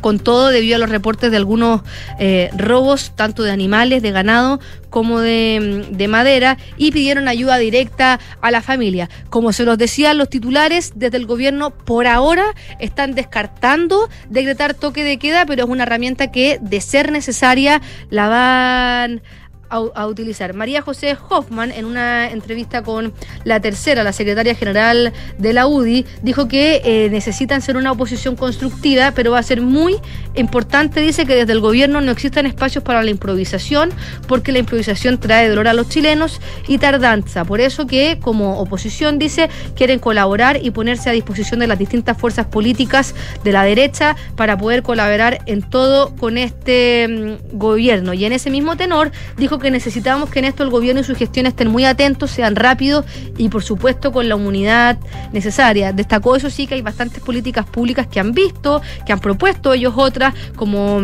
con 0.00 0.18
todo 0.18 0.48
debido 0.48 0.76
a 0.76 0.78
los 0.78 0.90
reportes 0.90 1.30
de 1.30 1.36
algunos 1.36 1.82
eh, 2.18 2.50
robos, 2.56 3.12
tanto 3.14 3.42
de 3.42 3.50
animales, 3.50 4.02
de 4.02 4.10
ganado, 4.10 4.60
como 4.90 5.20
de, 5.20 5.86
de, 5.90 6.08
madera, 6.08 6.58
y 6.76 6.90
pidieron 6.90 7.28
ayuda 7.28 7.58
directa 7.58 8.18
a 8.40 8.50
la 8.50 8.60
familia. 8.60 9.08
Como 9.28 9.52
se 9.52 9.64
los 9.64 9.78
decían 9.78 10.18
los 10.18 10.28
titulares, 10.28 10.92
desde 10.96 11.16
el 11.16 11.26
gobierno 11.26 11.70
por 11.70 12.06
ahora 12.06 12.44
están 12.78 13.14
descartando 13.14 14.08
decretar 14.28 14.74
toque 14.74 15.04
de 15.04 15.18
queda, 15.18 15.46
pero 15.46 15.64
es 15.64 15.70
una 15.70 15.84
herramienta 15.84 16.30
que, 16.32 16.58
de 16.60 16.80
ser 16.80 17.12
necesaria, 17.12 17.80
la 18.10 18.28
van 18.28 19.22
a, 19.70 20.06
utilizar. 20.06 20.52
María 20.54 20.82
José 20.82 21.16
Hoffman, 21.28 21.70
en 21.70 21.84
una 21.84 22.30
entrevista 22.30 22.82
con 22.82 23.12
la 23.44 23.60
tercera, 23.60 24.02
la 24.02 24.12
secretaria 24.12 24.54
general 24.54 25.12
de 25.38 25.52
la 25.52 25.66
UDI, 25.66 26.04
dijo 26.22 26.48
que 26.48 26.82
eh, 26.84 27.08
necesitan 27.10 27.62
ser 27.62 27.76
una 27.76 27.92
oposición 27.92 28.36
constructiva, 28.36 29.12
pero 29.12 29.30
va 29.30 29.38
a 29.38 29.42
ser 29.42 29.62
muy 29.62 29.96
importante, 30.34 31.00
dice, 31.00 31.24
que 31.26 31.34
desde 31.34 31.52
el 31.52 31.60
gobierno 31.60 32.00
no 32.00 32.10
existan 32.10 32.46
espacios 32.46 32.82
para 32.82 33.02
la 33.02 33.10
improvisación, 33.10 33.90
porque 34.26 34.52
la 34.52 34.58
improvisación 34.58 35.18
trae 35.18 35.48
dolor 35.48 35.68
a 35.68 35.72
los 35.72 35.88
chilenos 35.88 36.40
y 36.66 36.78
tardanza. 36.78 37.44
Por 37.44 37.60
eso 37.60 37.86
que 37.86 38.18
como 38.20 38.58
oposición, 38.60 39.18
dice, 39.18 39.48
quieren 39.76 40.00
colaborar 40.00 40.58
y 40.62 40.70
ponerse 40.70 41.10
a 41.10 41.12
disposición 41.12 41.60
de 41.60 41.66
las 41.68 41.78
distintas 41.78 42.18
fuerzas 42.18 42.46
políticas 42.46 43.14
de 43.44 43.52
la 43.52 43.62
derecha 43.62 44.16
para 44.36 44.58
poder 44.58 44.82
colaborar 44.82 45.42
en 45.46 45.62
todo 45.62 46.14
con 46.16 46.38
este 46.38 47.06
mm, 47.08 47.58
gobierno. 47.58 48.14
Y 48.14 48.24
en 48.24 48.32
ese 48.32 48.50
mismo 48.50 48.76
tenor, 48.76 49.12
dijo 49.36 49.59
que 49.60 49.70
necesitamos 49.70 50.30
que 50.30 50.40
en 50.40 50.46
esto 50.46 50.62
el 50.62 50.70
gobierno 50.70 51.00
y 51.00 51.04
su 51.04 51.14
gestión 51.14 51.46
estén 51.46 51.68
muy 51.68 51.84
atentos, 51.84 52.30
sean 52.30 52.56
rápidos 52.56 53.04
y 53.36 53.48
por 53.48 53.62
supuesto 53.62 54.12
con 54.12 54.28
la 54.28 54.36
unidad 54.36 54.98
necesaria. 55.32 55.92
Destacó 55.92 56.36
eso 56.36 56.50
sí 56.50 56.66
que 56.66 56.74
hay 56.74 56.82
bastantes 56.82 57.22
políticas 57.22 57.66
públicas 57.66 58.06
que 58.06 58.20
han 58.20 58.32
visto, 58.32 58.82
que 59.06 59.12
han 59.12 59.20
propuesto 59.20 59.72
ellos 59.72 59.94
otras, 59.96 60.34
como 60.56 61.00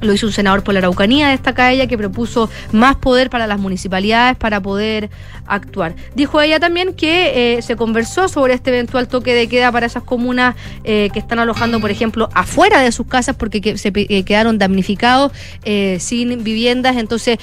lo 0.00 0.12
hizo 0.12 0.26
un 0.26 0.32
senador 0.32 0.62
por 0.62 0.74
la 0.74 0.78
Araucanía, 0.78 1.28
destaca 1.28 1.72
ella, 1.72 1.86
que 1.86 1.98
propuso 1.98 2.48
más 2.72 2.96
poder 2.96 3.30
para 3.30 3.46
las 3.46 3.58
municipalidades 3.58 4.36
para 4.36 4.60
poder 4.60 5.10
actuar. 5.46 5.94
Dijo 6.14 6.40
ella 6.40 6.60
también 6.60 6.94
que 6.94 7.56
eh, 7.56 7.62
se 7.62 7.76
conversó 7.76 8.28
sobre 8.28 8.54
este 8.54 8.70
eventual 8.70 9.08
toque 9.08 9.34
de 9.34 9.48
queda 9.48 9.72
para 9.72 9.86
esas 9.86 10.02
comunas 10.02 10.54
eh, 10.84 11.10
que 11.12 11.18
están 11.18 11.38
alojando, 11.38 11.80
por 11.80 11.90
ejemplo, 11.90 12.28
afuera 12.34 12.80
de 12.80 12.92
sus 12.92 13.06
casas 13.06 13.36
porque 13.36 13.60
que, 13.60 13.78
se 13.78 13.92
eh, 13.94 14.22
quedaron 14.24 14.58
damnificados, 14.58 15.32
sin 15.98 16.44
viviendas. 16.44 16.96
Entonces, 16.96 17.38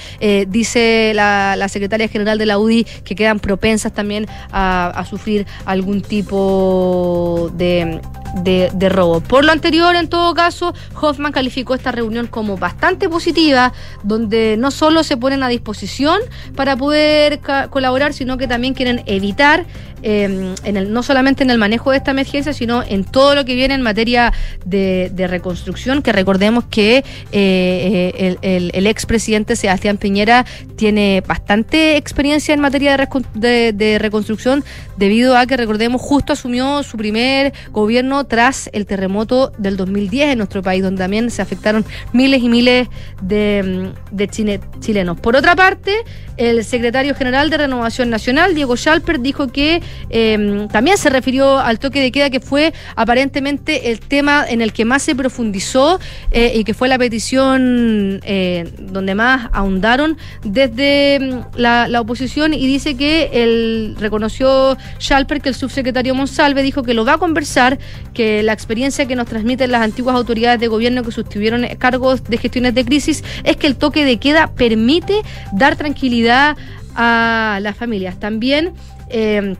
dice 0.47 1.11
la, 1.15 1.67
secretaria 1.69 2.07
general 2.07 2.37
de 2.37 2.45
la 2.45 2.59
UDI 2.59 2.85
que 3.03 3.15
quedan 3.15 3.39
propensas 3.39 3.93
también 3.93 4.27
a, 4.51 4.87
a 4.87 5.05
sufrir 5.05 5.45
algún 5.65 6.01
tipo 6.01 7.51
de 7.53 7.99
de, 8.35 8.69
de, 8.73 8.89
robo. 8.89 9.21
Por 9.21 9.45
lo 9.45 9.51
anterior, 9.51 9.95
en 9.95 10.09
todo 10.09 10.33
caso, 10.33 10.73
Hoffman 10.99 11.31
calificó 11.31 11.73
esta 11.73 11.91
reunión 11.91 12.27
como 12.27 12.44
bastante 12.57 13.09
positiva, 13.09 13.73
donde 14.03 14.55
no 14.57 14.71
solo 14.71 15.03
se 15.03 15.17
ponen 15.17 15.43
a 15.43 15.47
disposición 15.47 16.19
para 16.55 16.77
poder 16.77 17.39
colaborar, 17.69 18.13
sino 18.13 18.37
que 18.37 18.47
también 18.47 18.73
quieren 18.73 19.03
evitar, 19.05 19.65
eh, 20.03 20.53
en 20.63 20.77
el, 20.77 20.93
no 20.93 21.01
solamente 21.01 21.43
en 21.43 21.49
el 21.49 21.57
manejo 21.57 21.91
de 21.91 21.97
esta 21.97 22.11
emergencia, 22.11 22.53
sino 22.53 22.83
en 22.83 23.03
todo 23.03 23.33
lo 23.33 23.43
que 23.45 23.55
viene 23.55 23.73
en 23.73 23.81
materia 23.81 24.31
de, 24.65 25.11
reconstrucción, 25.27 26.03
que 26.03 26.11
recordemos 26.11 26.65
que 26.65 27.03
eh, 27.31 28.13
el, 28.17 28.37
el, 28.41 28.71
el 28.73 28.87
expresidente 28.87 29.55
Sebastián 29.55 29.97
Piñera 29.97 30.45
tiene 30.75 31.23
bastante 31.25 31.97
experiencia 31.97 32.53
en 32.53 32.59
materia 32.59 32.97
de 33.33 33.97
reconstrucción, 33.99 34.63
debido 34.97 35.37
a 35.37 35.45
que, 35.45 35.57
recordemos, 35.57 36.01
justo 36.01 36.33
asumió 36.33 36.83
su 36.83 36.97
primer 36.97 37.53
gobierno 37.71 38.25
tras 38.25 38.69
el 38.73 38.85
terremoto 38.85 39.51
del 39.57 39.77
2010 39.77 40.33
en 40.33 40.37
nuestro 40.37 40.61
país, 40.61 40.83
donde 40.83 40.99
también 40.99 41.31
se 41.31 41.41
afectaron 41.41 41.85
miles 42.13 42.34
y 42.41 42.49
miles 42.49 42.87
de, 43.21 43.93
chile, 44.29 44.59
chilenos. 44.79 45.19
Por 45.19 45.35
otra 45.35 45.55
parte, 45.55 45.93
el 46.37 46.63
secretario 46.63 47.15
general 47.15 47.49
de 47.49 47.57
Renovación 47.57 48.09
Nacional, 48.09 48.55
Diego 48.55 48.75
Schalper, 48.75 49.19
dijo 49.19 49.47
que 49.47 49.81
eh, 50.09 50.67
también 50.71 50.97
se 50.97 51.09
refirió 51.09 51.59
al 51.59 51.79
toque 51.79 52.01
de 52.01 52.11
queda, 52.11 52.29
que 52.29 52.39
fue 52.39 52.73
aparentemente 52.95 53.91
el 53.91 53.99
tema 53.99 54.45
en 54.47 54.61
el 54.61 54.73
que 54.73 54.85
más 54.85 55.03
se 55.03 55.15
profundizó 55.15 55.99
eh, 56.31 56.53
y 56.55 56.63
que 56.63 56.73
fue 56.73 56.87
la 56.87 56.97
petición 56.97 58.19
eh, 58.23 58.69
donde 58.79 59.15
más 59.15 59.49
ahondaron 59.53 60.17
desde 60.43 61.43
la, 61.55 61.87
la, 61.87 62.01
oposición 62.01 62.53
y 62.53 62.67
dice 62.67 62.95
que 62.95 63.29
él 63.33 63.95
reconoció 63.99 64.77
Schalper 64.99 65.41
que 65.41 65.49
el 65.49 65.55
subsecretario 65.55 66.13
Monsalve 66.15 66.61
dijo 66.63 66.83
que 66.83 66.93
lo 66.93 67.05
va 67.05 67.13
a 67.13 67.17
conversar, 67.17 67.79
que 68.13 68.43
la 68.43 68.53
experiencia 68.53 69.05
que 69.05 69.15
nos 69.15 69.27
transmiten 69.27 69.71
las 69.71 69.81
antiguas 69.81 70.15
autoridades 70.15 70.59
de 70.59 70.67
gobierno 70.67 71.03
que 71.03 71.11
sostuvieron 71.11 71.65
cargos 71.77 72.21
de 72.27 72.37
gestiones 72.37 72.73
de 72.75 72.85
crisis 72.85 73.23
es 73.43 73.57
que 73.57 73.67
el 73.67 73.75
toque 73.75 74.05
de 74.05 74.17
queda 74.17 74.51
permite 74.53 75.21
dar 75.51 75.75
tranquilidad 75.75 76.57
a 76.95 77.59
las 77.61 77.75
familias. 77.75 78.19
También 78.19 78.73
eh, 79.09 79.55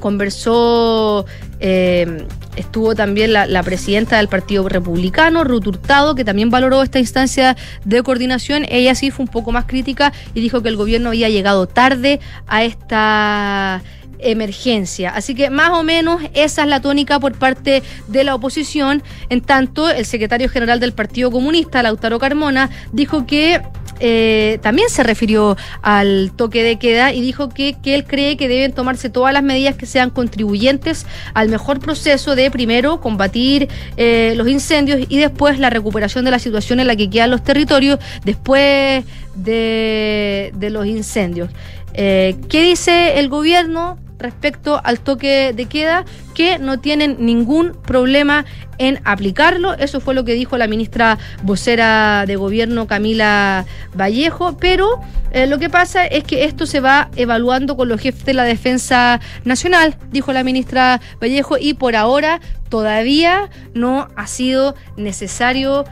conversó, 0.00 1.26
eh, 1.60 2.26
estuvo 2.56 2.94
también 2.94 3.32
la, 3.32 3.46
la, 3.46 3.62
presidenta 3.62 4.16
del 4.16 4.28
Partido 4.28 4.68
Republicano, 4.68 5.44
Ruth 5.44 5.66
Hurtado, 5.66 6.14
que 6.14 6.24
también 6.24 6.50
valoró 6.50 6.82
esta 6.82 6.98
instancia 6.98 7.56
de 7.84 8.02
coordinación. 8.02 8.64
Ella 8.68 8.94
sí 8.94 9.10
fue 9.10 9.24
un 9.24 9.30
poco 9.30 9.52
más 9.52 9.66
crítica 9.66 10.12
y 10.34 10.40
dijo 10.40 10.62
que 10.62 10.68
el 10.68 10.76
gobierno 10.76 11.10
había 11.10 11.28
llegado 11.28 11.66
tarde 11.66 12.20
a 12.46 12.64
esta 12.64 13.82
emergencia. 14.22 15.10
Así 15.10 15.34
que 15.34 15.50
más 15.50 15.70
o 15.70 15.82
menos 15.82 16.22
esa 16.34 16.62
es 16.62 16.68
la 16.68 16.80
tónica 16.80 17.18
por 17.20 17.34
parte 17.34 17.82
de 18.08 18.24
la 18.24 18.34
oposición. 18.34 19.02
En 19.28 19.40
tanto, 19.40 19.88
el 19.90 20.06
secretario 20.06 20.48
general 20.48 20.80
del 20.80 20.92
Partido 20.92 21.30
Comunista, 21.30 21.82
Lautaro 21.82 22.18
Carmona, 22.18 22.70
dijo 22.92 23.26
que 23.26 23.60
eh, 24.04 24.58
también 24.62 24.88
se 24.88 25.04
refirió 25.04 25.56
al 25.80 26.32
toque 26.34 26.64
de 26.64 26.76
queda 26.76 27.12
y 27.12 27.20
dijo 27.20 27.48
que, 27.48 27.76
que, 27.80 27.94
él 27.94 28.04
cree 28.04 28.36
que 28.36 28.48
deben 28.48 28.72
tomarse 28.72 29.10
todas 29.10 29.32
las 29.32 29.44
medidas 29.44 29.76
que 29.76 29.86
sean 29.86 30.10
contribuyentes 30.10 31.06
al 31.34 31.48
mejor 31.48 31.78
proceso 31.78 32.34
de 32.34 32.50
primero 32.50 33.00
combatir 33.00 33.68
eh, 33.96 34.34
los 34.36 34.48
incendios 34.48 35.06
y 35.08 35.18
después 35.18 35.60
la 35.60 35.70
recuperación 35.70 36.24
de 36.24 36.32
la 36.32 36.40
situación 36.40 36.80
en 36.80 36.88
la 36.88 36.96
que 36.96 37.08
quedan 37.08 37.30
los 37.30 37.44
territorios 37.44 38.00
después 38.24 39.04
de, 39.36 40.50
de 40.52 40.70
los 40.70 40.84
incendios. 40.86 41.50
Eh, 41.94 42.36
¿Qué 42.48 42.62
dice 42.62 43.20
el 43.20 43.28
gobierno? 43.28 43.98
Respecto 44.22 44.80
al 44.82 45.00
toque 45.00 45.52
de 45.54 45.66
queda, 45.66 46.04
que 46.34 46.58
no 46.58 46.80
tienen 46.80 47.16
ningún 47.20 47.72
problema 47.82 48.44
en 48.78 49.00
aplicarlo. 49.04 49.74
Eso 49.74 50.00
fue 50.00 50.14
lo 50.14 50.24
que 50.24 50.34
dijo 50.34 50.56
la 50.56 50.66
ministra 50.66 51.18
vocera 51.42 52.24
de 52.26 52.36
gobierno 52.36 52.86
Camila 52.86 53.66
Vallejo, 53.94 54.56
pero 54.56 55.00
eh, 55.32 55.46
lo 55.46 55.58
que 55.58 55.70
pasa 55.70 56.06
es 56.06 56.24
que 56.24 56.44
esto 56.44 56.66
se 56.66 56.80
va 56.80 57.10
evaluando 57.16 57.76
con 57.76 57.88
los 57.88 58.00
jefes 58.00 58.24
de 58.24 58.34
la 58.34 58.44
Defensa 58.44 59.20
Nacional, 59.44 59.96
dijo 60.10 60.32
la 60.32 60.44
ministra 60.44 61.00
Vallejo, 61.20 61.58
y 61.58 61.74
por 61.74 61.96
ahora 61.96 62.40
todavía 62.68 63.50
no 63.74 64.08
ha 64.16 64.26
sido 64.26 64.74
necesario 64.96 65.84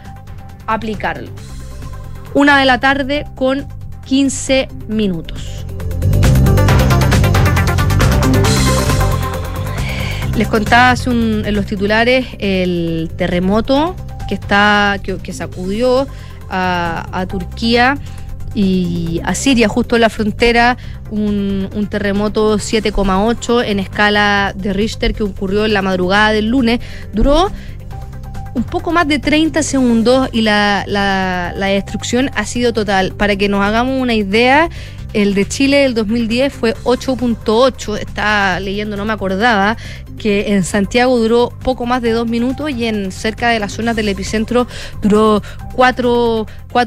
aplicarlo. 0.67 1.31
Una 2.35 2.59
de 2.59 2.65
la 2.65 2.81
tarde 2.81 3.25
con 3.35 3.67
15 4.07 4.69
minutos. 4.89 5.67
Les 10.41 10.49
contaba 10.49 10.93
hace 10.93 11.11
un, 11.11 11.43
en 11.45 11.55
los 11.55 11.67
titulares 11.67 12.27
el 12.39 13.11
terremoto 13.15 13.95
que 14.27 14.33
está 14.33 14.97
que, 15.03 15.33
sacudió 15.35 16.07
a, 16.49 17.27
Turquía 17.29 17.99
y 18.55 19.21
a 19.23 19.35
Siria, 19.35 19.69
justo 19.69 19.97
en 19.97 20.01
la 20.01 20.09
frontera, 20.09 20.79
un, 21.11 21.69
un 21.75 21.87
terremoto 21.89 22.57
7,8 22.57 23.65
en 23.67 23.81
escala 23.81 24.55
de 24.57 24.73
Richter 24.73 25.13
que 25.13 25.25
ocurrió 25.25 25.67
en 25.67 25.75
la 25.75 25.83
madrugada 25.83 26.33
del 26.33 26.47
lunes. 26.47 26.81
Duró 27.13 27.53
un 28.55 28.65
poco 28.65 28.93
más 28.93 29.07
de 29.07 29.19
30 29.19 29.63
segundos 29.63 30.31
y 30.33 30.41
la, 30.41 30.85
la, 30.87 31.53
la, 31.55 31.67
destrucción 31.67 32.31
ha 32.35 32.47
sido 32.47 32.73
total. 32.73 33.13
Para 33.13 33.37
que 33.37 33.51
nos 33.51 33.63
hagamos 33.63 34.01
una 34.01 34.15
idea, 34.15 34.71
el 35.12 35.35
de 35.35 35.47
Chile 35.47 35.79
del 35.79 35.95
2010 35.95 36.52
fue 36.52 36.75
8.8, 36.85 37.99
estaba 37.99 38.61
leyendo, 38.61 38.97
no 38.97 39.05
me 39.05 39.12
acordaba, 39.12 39.76
que 40.19 40.52
en 40.52 40.64
Santiago 40.64 41.19
duró 41.19 41.50
poco 41.62 41.87
más 41.87 42.02
de 42.02 42.12
dos 42.12 42.29
minutos 42.29 42.71
y 42.71 42.85
en 42.85 43.11
cerca 43.11 43.49
de 43.49 43.59
las 43.59 43.73
zonas 43.73 43.97
del 43.97 44.09
epicentro 44.09 44.67
duró 45.02 45.43
cuatro, 45.75 46.47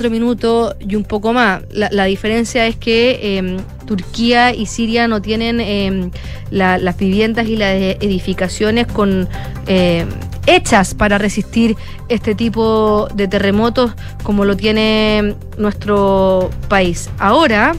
minutos 0.10 0.76
y 0.80 0.96
un 0.96 1.04
poco 1.04 1.34
más. 1.34 1.64
La, 1.72 2.06
diferencia 2.06 2.68
es 2.68 2.76
que 2.76 3.38
em, 3.38 3.58
Turquía 3.86 4.54
y 4.54 4.68
Siria 4.68 5.08
no 5.08 5.22
tienen 5.22 5.60
em, 5.60 6.12
las 6.52 6.98
viviendas 6.98 7.48
y 7.48 7.58
las 7.58 7.74
edificaciones 7.74 8.86
con 8.88 9.28
em, 9.66 10.08
hechas 10.46 10.94
para 10.94 11.18
resistir 11.18 11.76
este 12.10 12.36
tipo 12.36 13.08
de 13.16 13.28
terremotos 13.28 13.94
como 14.22 14.46
lo 14.46 14.56
tiene 14.56 15.36
nuestro 15.58 16.52
país. 16.70 17.10
Ahora, 17.18 17.74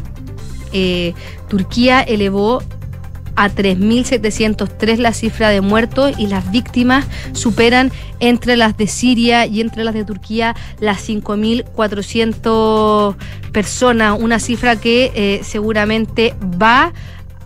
eh, 0.75 1.15
Turquía 1.49 2.03
elevó 2.03 2.63
a 3.37 3.51
3.703 3.51 4.99
la 4.99 5.13
cifra 5.13 5.49
de 5.49 5.61
muertos 5.61 6.13
y 6.19 6.29
las 6.29 6.51
víctimas 6.51 7.07
superan 7.33 7.93
entre 8.21 8.57
las 8.57 8.77
de 8.77 8.87
Siria 8.87 9.47
y 9.47 9.61
entre 9.61 9.83
las 9.85 9.95
de 9.95 10.05
Turquía 10.05 10.55
las 10.81 11.09
5.400 11.09 13.17
personas, 13.53 14.19
una 14.21 14.39
cifra 14.39 14.77
que 14.77 15.11
eh, 15.15 15.41
seguramente 15.43 16.35
va 16.61 16.85
a 16.85 16.93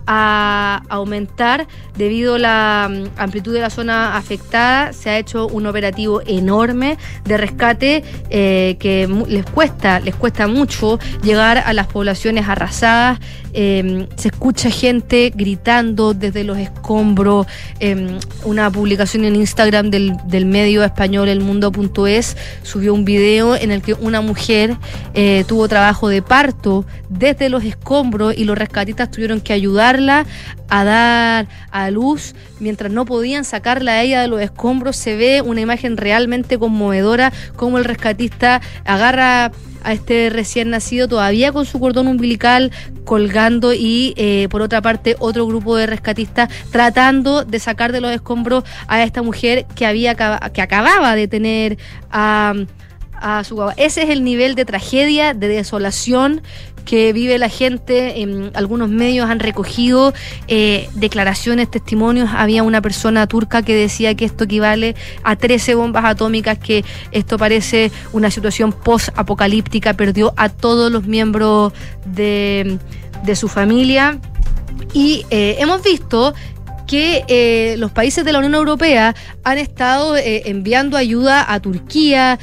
aumentar 0.09 1.67
debido 1.95 2.35
a 2.35 2.39
la 2.39 2.89
mm, 2.89 3.19
amplitud 3.19 3.53
de 3.53 3.61
la 3.61 3.69
zona 3.69 4.17
afectada. 4.17 4.93
Se 4.93 5.09
ha 5.09 5.17
hecho 5.17 5.47
un 5.47 5.67
operativo 5.67 6.21
enorme 6.25 6.97
de 7.25 7.37
rescate 7.37 8.03
eh, 8.29 8.77
que 8.79 9.07
les 9.27 9.45
cuesta, 9.45 9.99
les 9.99 10.15
cuesta 10.15 10.47
mucho 10.47 10.99
llegar 11.23 11.59
a 11.59 11.73
las 11.73 11.87
poblaciones 11.87 12.47
arrasadas. 12.47 13.19
Em, 13.53 14.07
se 14.15 14.27
escucha 14.27 14.69
gente 14.69 15.31
gritando 15.35 16.13
desde 16.13 16.43
los 16.43 16.57
escombros. 16.57 17.47
Em, 17.79 18.19
una 18.43 18.69
publicación 18.71 19.25
en 19.25 19.35
Instagram 19.35 19.89
del, 19.89 20.15
del 20.25 20.45
medio 20.45 20.83
español 20.83 21.29
El 21.29 21.41
Mundo.es 21.41 22.37
subió 22.63 22.93
un 22.93 23.05
video 23.05 23.55
en 23.55 23.71
el 23.71 23.81
que 23.81 23.93
una 23.93 24.21
mujer 24.21 24.77
eh, 25.13 25.43
tuvo 25.47 25.67
trabajo 25.67 26.09
de 26.09 26.21
parto 26.21 26.85
desde 27.09 27.49
los 27.49 27.63
escombros 27.63 28.37
y 28.37 28.43
los 28.43 28.57
rescatistas 28.57 29.09
tuvieron 29.09 29.41
que 29.41 29.53
ayudarla 29.53 30.25
a 30.69 30.83
dar 30.83 31.47
a 31.71 31.89
luz 31.89 32.35
mientras 32.59 32.91
no 32.91 33.05
podían 33.05 33.43
sacarla 33.43 33.93
a 33.93 34.03
ella 34.03 34.21
de 34.21 34.27
los 34.27 34.41
escombros. 34.41 34.95
Se 34.95 35.15
ve 35.15 35.41
una 35.41 35.61
imagen 35.61 35.97
realmente 35.97 36.59
conmovedora 36.59 37.33
como 37.55 37.77
el 37.77 37.85
rescatista 37.85 38.61
agarra 38.85 39.51
a 39.83 39.93
este 39.93 40.29
recién 40.29 40.69
nacido 40.69 41.07
todavía 41.07 41.51
con 41.51 41.65
su 41.65 41.79
cordón 41.79 42.07
umbilical 42.07 42.71
colgando 43.05 43.73
y 43.73 44.13
eh, 44.17 44.47
por 44.49 44.61
otra 44.61 44.81
parte 44.81 45.15
otro 45.19 45.45
grupo 45.47 45.75
de 45.75 45.85
rescatistas 45.85 46.49
tratando 46.71 47.45
de 47.45 47.59
sacar 47.59 47.91
de 47.91 48.01
los 48.01 48.11
escombros 48.11 48.63
a 48.87 49.03
esta 49.03 49.21
mujer 49.21 49.65
que 49.75 49.85
había 49.85 50.15
que 50.15 50.61
acababa 50.61 51.15
de 51.15 51.27
tener 51.27 51.77
a, 52.11 52.53
a 53.13 53.43
su 53.43 53.61
ese 53.77 54.03
es 54.03 54.09
el 54.09 54.23
nivel 54.23 54.55
de 54.55 54.65
tragedia 54.65 55.33
de 55.33 55.47
desolación 55.47 56.41
que 56.79 57.13
vive 57.13 57.37
la 57.37 57.49
gente. 57.49 58.21
En 58.21 58.51
algunos 58.53 58.89
medios 58.89 59.29
han 59.29 59.39
recogido 59.39 60.13
eh, 60.47 60.89
declaraciones, 60.93 61.69
testimonios. 61.69 62.29
Había 62.33 62.63
una 62.63 62.81
persona 62.81 63.27
turca 63.27 63.61
que 63.61 63.75
decía 63.75 64.15
que 64.15 64.25
esto 64.25 64.45
equivale 64.45 64.95
a 65.23 65.35
13 65.35 65.75
bombas 65.75 66.05
atómicas, 66.05 66.57
que 66.57 66.83
esto 67.11 67.37
parece 67.37 67.91
una 68.13 68.31
situación 68.31 68.71
post-apocalíptica. 68.71 69.93
Perdió 69.93 70.33
a 70.37 70.49
todos 70.49 70.91
los 70.91 71.05
miembros 71.05 71.73
de, 72.05 72.79
su 73.35 73.47
familia. 73.47 74.19
Y 74.93 75.25
eh, 75.29 75.57
hemos 75.59 75.83
visto 75.83 76.33
que 76.87 77.23
eh, 77.27 77.75
los 77.77 77.91
países 77.91 78.25
de 78.25 78.33
la 78.33 78.39
Unión 78.39 78.55
Europea 78.55 79.13
han 79.43 79.59
estado 79.59 80.15
enviando 80.17 80.97
ayuda 80.97 81.45
a 81.53 81.59
Turquía, 81.59 82.39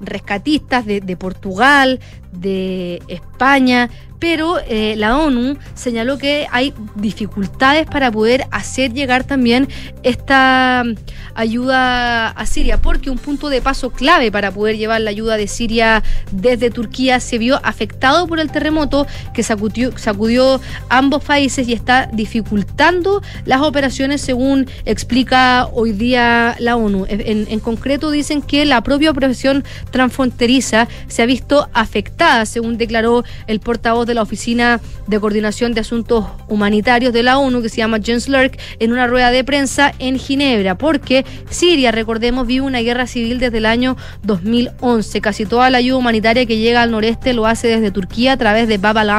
rescatistas 0.00 0.84
de, 0.84 1.00
de 1.00 1.16
Portugal, 1.16 2.00
de 2.34 3.02
España, 3.08 3.90
pero 4.18 4.58
eh, 4.68 4.94
la 4.96 5.18
ONU 5.18 5.56
señaló 5.74 6.18
que 6.18 6.46
hay 6.50 6.72
dificultades 6.94 7.86
para 7.86 8.10
poder 8.10 8.46
hacer 8.50 8.92
llegar 8.92 9.24
también 9.24 9.68
esta 10.02 10.82
mm, 10.84 10.94
ayuda 11.34 12.28
a 12.28 12.46
Siria, 12.46 12.80
porque 12.80 13.10
un 13.10 13.18
punto 13.18 13.48
de 13.48 13.60
paso 13.60 13.90
clave 13.90 14.30
para 14.30 14.50
poder 14.50 14.76
llevar 14.76 15.00
la 15.00 15.10
ayuda 15.10 15.36
de 15.36 15.48
Siria 15.48 16.02
desde 16.30 16.70
Turquía 16.70 17.20
se 17.20 17.38
vio 17.38 17.60
afectado 17.64 18.26
por 18.26 18.40
el 18.40 18.50
terremoto 18.50 19.06
que 19.32 19.42
sacudió, 19.42 20.60
ambos 20.88 21.24
países 21.24 21.68
y 21.68 21.72
está 21.72 22.08
dificultando 22.12 23.22
las 23.44 23.62
operaciones 23.62 24.20
según 24.20 24.68
explica 24.84 25.68
hoy 25.72 25.92
día 25.92 26.56
la 26.58 26.76
ONU. 26.76 27.06
En 27.08 27.60
concreto 27.60 28.10
dicen 28.10 28.42
que 28.42 28.64
la 28.64 28.82
propia 28.82 29.10
operación 29.10 29.64
transfronteriza 29.90 30.88
se 31.08 31.22
ha 31.22 31.26
visto 31.26 31.68
afectada, 31.72 32.46
según 32.46 32.78
declaró 32.78 33.24
el 33.46 33.60
portavoz 33.60 34.03
de 34.06 34.14
la 34.14 34.22
Oficina 34.22 34.80
de 35.06 35.20
Coordinación 35.20 35.74
de 35.74 35.80
Asuntos 35.80 36.26
Humanitarios 36.48 37.12
de 37.12 37.22
la 37.22 37.38
ONU, 37.38 37.62
que 37.62 37.68
se 37.68 37.78
llama 37.78 37.98
Jens 38.02 38.28
Lurk, 38.28 38.58
en 38.78 38.92
una 38.92 39.06
rueda 39.06 39.30
de 39.30 39.44
prensa 39.44 39.92
en 39.98 40.18
Ginebra, 40.18 40.76
porque 40.76 41.24
Siria, 41.50 41.92
recordemos, 41.92 42.46
vive 42.46 42.66
una 42.66 42.80
guerra 42.80 43.06
civil 43.06 43.38
desde 43.38 43.58
el 43.58 43.66
año 43.66 43.96
2011. 44.22 45.20
Casi 45.20 45.46
toda 45.46 45.70
la 45.70 45.78
ayuda 45.78 45.98
humanitaria 45.98 46.46
que 46.46 46.58
llega 46.58 46.82
al 46.82 46.90
noreste 46.90 47.32
lo 47.32 47.46
hace 47.46 47.68
desde 47.68 47.90
Turquía 47.90 48.32
a 48.32 48.36
través 48.36 48.68
de 48.68 48.78
Bab 48.78 48.98
al 48.98 49.10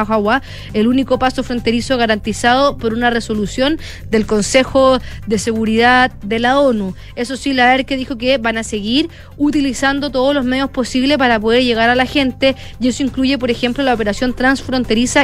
el 0.72 0.86
único 0.86 1.18
paso 1.18 1.42
fronterizo 1.42 1.96
garantizado 1.96 2.76
por 2.76 2.92
una 2.92 3.10
resolución 3.10 3.78
del 4.10 4.26
Consejo 4.26 4.98
de 5.26 5.38
Seguridad 5.38 6.12
de 6.22 6.38
la 6.38 6.60
ONU. 6.60 6.94
Eso 7.14 7.36
sí, 7.36 7.52
la 7.52 7.74
ERC 7.74 7.96
dijo 7.96 8.16
que 8.16 8.38
van 8.38 8.58
a 8.58 8.62
seguir 8.62 9.08
utilizando 9.36 10.10
todos 10.10 10.34
los 10.34 10.44
medios 10.44 10.70
posibles 10.70 11.18
para 11.18 11.40
poder 11.40 11.62
llegar 11.62 11.90
a 11.90 11.94
la 11.94 12.06
gente 12.06 12.56
y 12.80 12.88
eso 12.88 13.02
incluye, 13.02 13.38
por 13.38 13.50
ejemplo, 13.50 13.82
la 13.84 13.94
operación 13.94 14.34
transfronteriza 14.34 14.75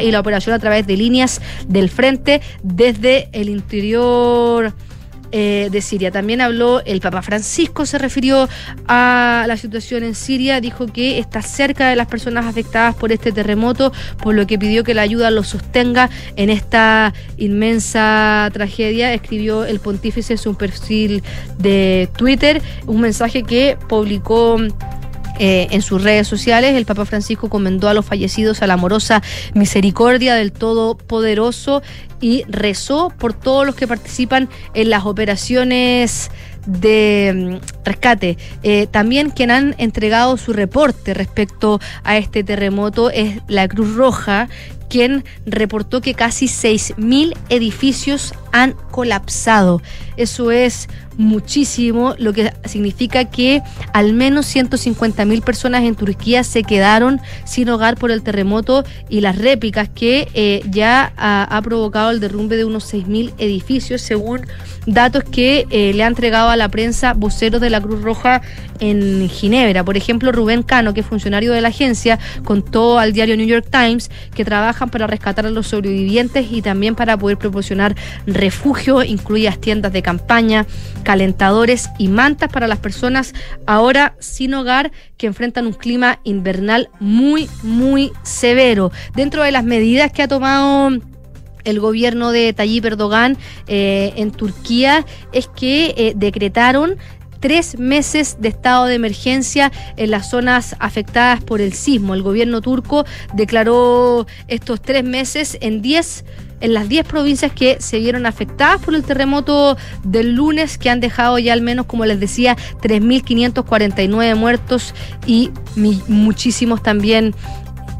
y 0.02 0.10
la 0.10 0.20
operación 0.20 0.54
a 0.54 0.58
través 0.58 0.86
de 0.86 0.96
líneas 0.96 1.40
del 1.68 1.90
frente 1.90 2.40
desde 2.62 3.28
el 3.32 3.48
interior 3.48 4.74
eh, 5.34 5.70
de 5.72 5.80
Siria. 5.80 6.10
También 6.10 6.42
habló 6.42 6.82
el 6.84 7.00
Papa 7.00 7.22
Francisco, 7.22 7.86
se 7.86 7.96
refirió 7.96 8.50
a 8.86 9.46
la 9.48 9.56
situación 9.56 10.04
en 10.04 10.14
Siria, 10.14 10.60
dijo 10.60 10.88
que 10.88 11.18
está 11.18 11.40
cerca 11.40 11.88
de 11.88 11.96
las 11.96 12.06
personas 12.06 12.44
afectadas 12.44 12.94
por 12.94 13.12
este 13.12 13.32
terremoto, 13.32 13.94
por 14.22 14.34
lo 14.34 14.46
que 14.46 14.58
pidió 14.58 14.84
que 14.84 14.92
la 14.92 15.00
ayuda 15.00 15.30
los 15.30 15.48
sostenga 15.48 16.10
en 16.36 16.50
esta 16.50 17.14
inmensa 17.38 18.50
tragedia. 18.52 19.14
Escribió 19.14 19.64
el 19.64 19.80
pontífice 19.80 20.34
en 20.34 20.38
su 20.38 20.54
perfil 20.54 21.22
de 21.56 22.10
Twitter, 22.14 22.60
un 22.86 23.00
mensaje 23.00 23.42
que 23.42 23.78
publicó 23.88 24.58
eh, 25.38 25.68
en 25.70 25.82
sus 25.82 26.02
redes 26.02 26.28
sociales, 26.28 26.74
el 26.74 26.84
Papa 26.84 27.04
Francisco 27.04 27.48
comendó 27.48 27.88
a 27.88 27.94
los 27.94 28.04
fallecidos 28.04 28.62
a 28.62 28.66
la 28.66 28.74
amorosa 28.74 29.22
misericordia 29.54 30.34
del 30.34 30.52
Todopoderoso 30.52 31.82
y 32.20 32.44
rezó 32.48 33.12
por 33.18 33.32
todos 33.32 33.66
los 33.66 33.74
que 33.74 33.88
participan 33.88 34.48
en 34.74 34.90
las 34.90 35.04
operaciones 35.04 36.30
de 36.66 37.60
mm, 37.60 37.84
rescate. 37.84 38.38
Eh, 38.62 38.86
también 38.86 39.30
quien 39.30 39.50
han 39.50 39.74
entregado 39.78 40.36
su 40.36 40.52
reporte 40.52 41.14
respecto 41.14 41.80
a 42.04 42.16
este 42.16 42.44
terremoto 42.44 43.10
es 43.10 43.40
la 43.48 43.68
Cruz 43.68 43.94
Roja, 43.94 44.48
quien 44.92 45.24
reportó 45.46 46.02
que 46.02 46.12
casi 46.12 46.48
6.000 46.48 47.34
edificios 47.48 48.34
han 48.52 48.74
colapsado. 48.90 49.80
Eso 50.18 50.50
es 50.50 50.90
muchísimo, 51.16 52.14
lo 52.18 52.34
que 52.34 52.52
significa 52.66 53.24
que 53.24 53.62
al 53.94 54.12
menos 54.12 54.54
150.000 54.54 55.42
personas 55.42 55.84
en 55.84 55.94
Turquía 55.94 56.44
se 56.44 56.62
quedaron 56.62 57.22
sin 57.46 57.70
hogar 57.70 57.96
por 57.96 58.10
el 58.10 58.22
terremoto 58.22 58.84
y 59.08 59.22
las 59.22 59.38
réplicas 59.38 59.88
que 59.88 60.28
eh, 60.34 60.62
ya 60.70 61.14
ha, 61.16 61.62
provocado 61.62 62.10
el 62.10 62.20
derrumbe 62.20 62.56
de 62.56 62.66
unos 62.66 62.92
6.000 62.92 63.32
edificios, 63.38 64.02
según 64.02 64.42
datos 64.84 65.24
que 65.24 65.66
eh, 65.70 65.92
le 65.94 66.04
ha 66.04 66.06
entregado 66.06 66.50
a 66.50 66.56
la 66.56 66.68
prensa 66.68 67.14
voceros 67.14 67.62
de 67.62 67.70
la 67.70 67.80
Cruz 67.80 68.02
Roja 68.02 68.42
en 68.82 69.28
Ginebra. 69.28 69.84
Por 69.84 69.96
ejemplo, 69.96 70.32
Rubén 70.32 70.64
Cano, 70.64 70.92
que 70.92 71.00
es 71.00 71.06
funcionario 71.06 71.52
de 71.52 71.60
la 71.60 71.68
agencia, 71.68 72.18
contó 72.44 72.98
al 72.98 73.12
diario 73.12 73.36
New 73.36 73.46
York 73.46 73.66
Times 73.70 74.10
que 74.34 74.44
trabajan 74.44 74.90
para 74.90 75.06
rescatar 75.06 75.46
a 75.46 75.50
los 75.50 75.68
sobrevivientes 75.68 76.50
y 76.50 76.62
también 76.62 76.96
para 76.96 77.16
poder 77.16 77.38
proporcionar 77.38 77.94
refugio, 78.26 79.04
incluidas 79.04 79.60
tiendas 79.60 79.92
de 79.92 80.02
campaña, 80.02 80.66
calentadores 81.04 81.90
y 81.96 82.08
mantas 82.08 82.50
para 82.50 82.66
las 82.66 82.80
personas 82.80 83.34
ahora 83.66 84.16
sin 84.18 84.52
hogar 84.54 84.90
que 85.16 85.28
enfrentan 85.28 85.66
un 85.66 85.74
clima 85.74 86.18
invernal 86.24 86.90
muy, 86.98 87.48
muy 87.62 88.10
severo. 88.24 88.90
Dentro 89.14 89.44
de 89.44 89.52
las 89.52 89.62
medidas 89.62 90.10
que 90.10 90.22
ha 90.22 90.28
tomado 90.28 90.90
el 91.62 91.78
gobierno 91.78 92.32
de 92.32 92.52
Tayyip 92.52 92.84
Erdogan 92.84 93.36
eh, 93.68 94.12
en 94.16 94.32
Turquía 94.32 95.06
es 95.32 95.46
que 95.46 95.94
eh, 95.96 96.14
decretaron 96.16 96.96
tres 97.42 97.76
meses 97.78 98.36
de 98.40 98.48
estado 98.48 98.86
de 98.86 98.94
emergencia 98.94 99.72
en 99.96 100.12
las 100.12 100.30
zonas 100.30 100.76
afectadas 100.78 101.42
por 101.42 101.60
el 101.60 101.74
sismo. 101.74 102.14
El 102.14 102.22
gobierno 102.22 102.62
turco 102.62 103.04
declaró 103.34 104.26
estos 104.46 104.80
tres 104.80 105.04
meses 105.04 105.58
en 105.60 105.82
diez 105.82 106.24
en 106.60 106.74
las 106.74 106.88
10 106.88 107.08
provincias 107.08 107.50
que 107.50 107.78
se 107.80 107.98
vieron 107.98 108.24
afectadas 108.24 108.80
por 108.80 108.94
el 108.94 109.02
terremoto 109.02 109.76
del 110.04 110.34
lunes, 110.36 110.78
que 110.78 110.90
han 110.90 111.00
dejado 111.00 111.40
ya 111.40 111.54
al 111.54 111.60
menos, 111.60 111.86
como 111.86 112.04
les 112.06 112.20
decía, 112.20 112.56
3.549 112.80 114.36
muertos 114.36 114.94
y 115.26 115.50
muchísimos 115.74 116.80
también 116.80 117.34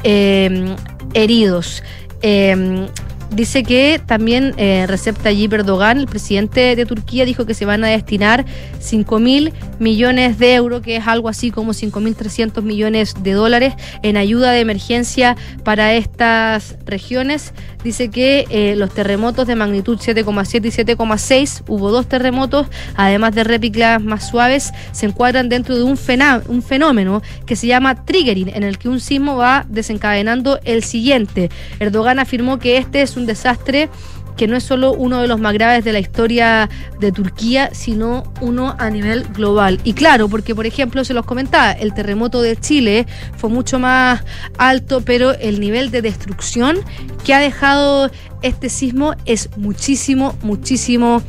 eh, 0.05 0.77
heridos. 1.13 1.83
Eh, 2.21 2.87
dice 3.31 3.63
que 3.63 4.01
también 4.05 4.53
eh, 4.57 4.85
Recep 4.87 5.17
Erdogan, 5.25 5.99
el 5.99 6.07
presidente 6.07 6.75
de 6.75 6.85
Turquía, 6.85 7.25
dijo 7.25 7.45
que 7.45 7.53
se 7.53 7.65
van 7.65 7.83
a 7.83 7.87
destinar 7.87 8.45
5 8.79 9.19
mil 9.19 9.53
millones 9.79 10.37
de 10.39 10.55
euros, 10.55 10.81
que 10.81 10.97
es 10.97 11.07
algo 11.07 11.29
así 11.29 11.51
como 11.51 11.73
5 11.73 11.99
mil 11.99 12.15
300 12.15 12.63
millones 12.63 13.15
de 13.21 13.33
dólares 13.33 13.73
en 14.01 14.17
ayuda 14.17 14.51
de 14.51 14.59
emergencia 14.59 15.35
para 15.63 15.93
estas 15.93 16.77
regiones. 16.85 17.53
Dice 17.83 18.09
que 18.09 18.45
eh, 18.49 18.75
los 18.77 18.93
terremotos 18.93 19.45
de 19.45 19.55
magnitud 19.55 19.99
7,7 19.99 20.65
y 20.65 20.95
7,6, 20.95 21.63
hubo 21.67 21.91
dos 21.91 22.07
terremotos, 22.07 22.67
además 22.95 23.35
de 23.35 23.43
réplicas 23.43 24.01
más 24.01 24.29
suaves, 24.29 24.71
se 24.91 25.05
encuadran 25.05 25.49
dentro 25.49 25.75
de 25.75 25.83
un, 25.83 25.99
un 26.47 26.61
fenómeno 26.61 27.21
que 27.45 27.55
se 27.55 27.67
llama 27.67 28.05
triggering, 28.05 28.49
en 28.49 28.63
el 28.63 28.77
que 28.77 28.89
un 28.89 28.99
sismo 28.99 29.35
va 29.35 29.65
desencadenando 29.67 30.59
el 30.63 30.83
siguiente. 30.83 31.49
Erdogan 31.79 32.19
afirmó 32.19 32.59
que 32.59 32.77
este 32.77 33.01
es 33.01 33.17
desastre 33.25 33.89
que 34.35 34.47
no 34.47 34.55
es 34.55 34.63
solo 34.63 34.93
uno 34.93 35.21
de 35.21 35.27
los 35.27 35.39
más 35.39 35.53
graves 35.53 35.83
de 35.83 35.93
la 35.93 35.99
historia 35.99 36.69
de 36.99 37.11
Turquía, 37.11 37.69
sino 37.73 38.23
uno 38.41 38.75
a 38.79 38.89
nivel 38.89 39.23
global. 39.25 39.79
Y 39.83 39.93
claro, 39.93 40.27
porque 40.29 40.55
por 40.55 40.65
ejemplo, 40.65 41.03
se 41.03 41.13
los 41.13 41.25
comentaba, 41.25 41.71
el 41.71 41.93
terremoto 41.93 42.41
de 42.41 42.57
Chile 42.57 43.05
fue 43.37 43.49
mucho 43.49 43.79
más 43.79 44.23
alto, 44.57 45.01
pero 45.01 45.31
el 45.31 45.59
nivel 45.59 45.91
de 45.91 46.01
destrucción 46.01 46.77
que 47.23 47.33
ha 47.33 47.39
dejado 47.39 48.09
este 48.41 48.69
sismo 48.69 49.15
es 49.25 49.49
muchísimo, 49.57 50.35
muchísimo 50.41 51.21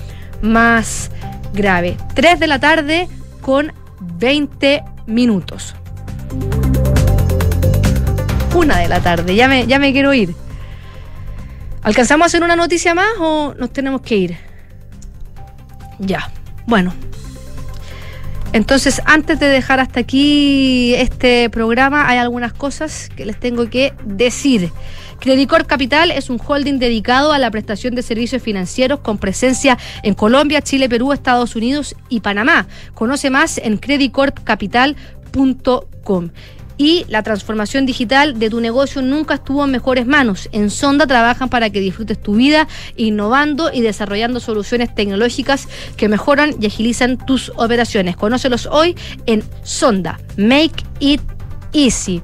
más 0.43 1.11
grave. 1.53 1.97
3 2.15 2.41
de 2.41 2.47
la 2.47 2.59
tarde 2.59 3.09
con 3.41 3.73
20 4.19 4.83
minutos. 5.07 5.75
Una 8.55 8.79
de 8.79 8.89
la 8.89 9.01
tarde, 9.01 9.35
ya 9.35 9.49
me, 9.49 9.67
ya 9.67 9.79
me 9.79 9.93
quiero 9.93 10.15
ir. 10.15 10.35
¿Alcanzamos 11.85 12.25
a 12.25 12.27
hacer 12.27 12.43
una 12.43 12.57
noticia 12.57 12.95
más 12.95 13.11
o 13.21 13.55
nos 13.59 13.71
tenemos 13.71 14.01
que 14.01 14.17
ir? 14.17 14.37
Ya, 15.99 16.33
bueno. 16.67 16.95
Entonces, 18.55 19.03
antes 19.05 19.39
de 19.39 19.49
dejar 19.49 19.81
hasta 19.81 20.01
aquí 20.01 20.95
este 20.95 21.51
programa, 21.51 22.09
hay 22.09 22.17
algunas 22.19 22.55
cosas 22.55 23.11
que 23.15 23.27
les 23.27 23.39
tengo 23.39 23.69
que 23.69 23.93
decir. 24.05 24.73
Credicor 25.21 25.67
Capital 25.67 26.11
es 26.11 26.31
un 26.31 26.41
holding 26.45 26.79
dedicado 26.79 27.33
a 27.33 27.39
la 27.39 27.51
prestación 27.51 27.95
de 27.95 28.03
servicios 28.03 28.43
financieros 28.43 29.01
con 29.01 29.19
presencia 29.19 29.77
en 30.03 30.15
Colombia, 30.15 30.63
Chile, 30.63 30.89
Perú, 30.89 31.13
Estados 31.13 31.55
Unidos 31.55 31.95
y 32.09 32.21
Panamá. 32.21 32.67
Conoce 32.95 33.29
más 33.29 33.59
en 33.59 33.77
creditcorpcapital.com 33.77 36.31
y 36.77 37.05
la 37.09 37.23
transformación 37.23 37.87
digital 37.87 38.39
de 38.39 38.51
tu 38.51 38.61
negocio 38.61 39.03
nunca 39.03 39.35
estuvo 39.35 39.65
en 39.65 39.71
mejores 39.71 40.07
manos. 40.07 40.49
En 40.53 40.71
Sonda 40.71 41.07
trabajan 41.07 41.49
para 41.49 41.71
que 41.71 41.81
disfrutes 41.81 42.21
tu 42.21 42.35
vida 42.35 42.67
innovando 42.97 43.71
y 43.73 43.81
desarrollando 43.83 44.41
soluciones 44.41 44.95
tecnológicas 44.95 45.69
que 45.97 46.09
mejoran 46.09 46.55
y 46.61 46.67
agilizan 46.67 47.19
tus 47.19 47.53
operaciones. 47.57 48.17
Conócelos 48.17 48.67
hoy 48.67 48.97
en 49.27 49.45
Sonda. 49.63 50.19
Make 50.37 50.85
it 51.01 51.21
easy. 51.73 52.23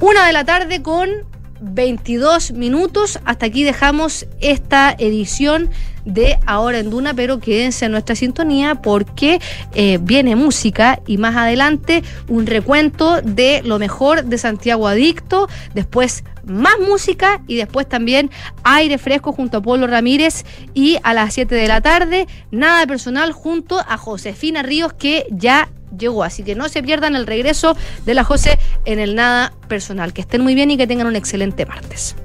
Una 0.00 0.26
de 0.26 0.32
la 0.32 0.44
tarde 0.44 0.82
con 0.82 1.29
22 1.60 2.52
minutos. 2.52 3.18
Hasta 3.24 3.46
aquí 3.46 3.64
dejamos 3.64 4.26
esta 4.40 4.94
edición 4.98 5.70
de 6.04 6.38
Ahora 6.46 6.78
en 6.78 6.90
Duna, 6.90 7.14
pero 7.14 7.40
quédense 7.40 7.84
en 7.84 7.92
nuestra 7.92 8.16
sintonía 8.16 8.76
porque 8.76 9.40
eh, 9.74 9.98
viene 10.00 10.36
música 10.36 11.00
y 11.06 11.18
más 11.18 11.36
adelante 11.36 12.02
un 12.28 12.46
recuento 12.46 13.20
de 13.22 13.62
lo 13.64 13.78
mejor 13.78 14.24
de 14.24 14.38
Santiago 14.38 14.88
Adicto, 14.88 15.48
después 15.74 16.24
más 16.44 16.78
música 16.80 17.42
y 17.46 17.56
después 17.56 17.88
también 17.88 18.30
aire 18.64 18.98
fresco 18.98 19.32
junto 19.32 19.58
a 19.58 19.62
Polo 19.62 19.86
Ramírez 19.86 20.44
y 20.74 20.98
a 21.02 21.12
las 21.12 21.34
7 21.34 21.54
de 21.54 21.68
la 21.68 21.80
tarde, 21.80 22.26
nada 22.50 22.86
personal 22.86 23.32
junto 23.32 23.78
a 23.78 23.96
Josefina 23.98 24.62
Ríos 24.62 24.92
que 24.94 25.26
ya 25.30 25.68
llegó. 25.96 26.24
Así 26.24 26.42
que 26.42 26.54
no 26.54 26.68
se 26.68 26.82
pierdan 26.82 27.16
el 27.16 27.26
regreso 27.26 27.76
de 28.04 28.14
la 28.14 28.24
José 28.24 28.58
en 28.84 28.98
el 28.98 29.14
nada 29.14 29.52
personal. 29.68 30.12
Que 30.12 30.20
estén 30.20 30.42
muy 30.42 30.54
bien 30.54 30.70
y 30.70 30.76
que 30.76 30.86
tengan 30.86 31.06
un 31.06 31.16
excelente 31.16 31.66
martes. 31.66 32.16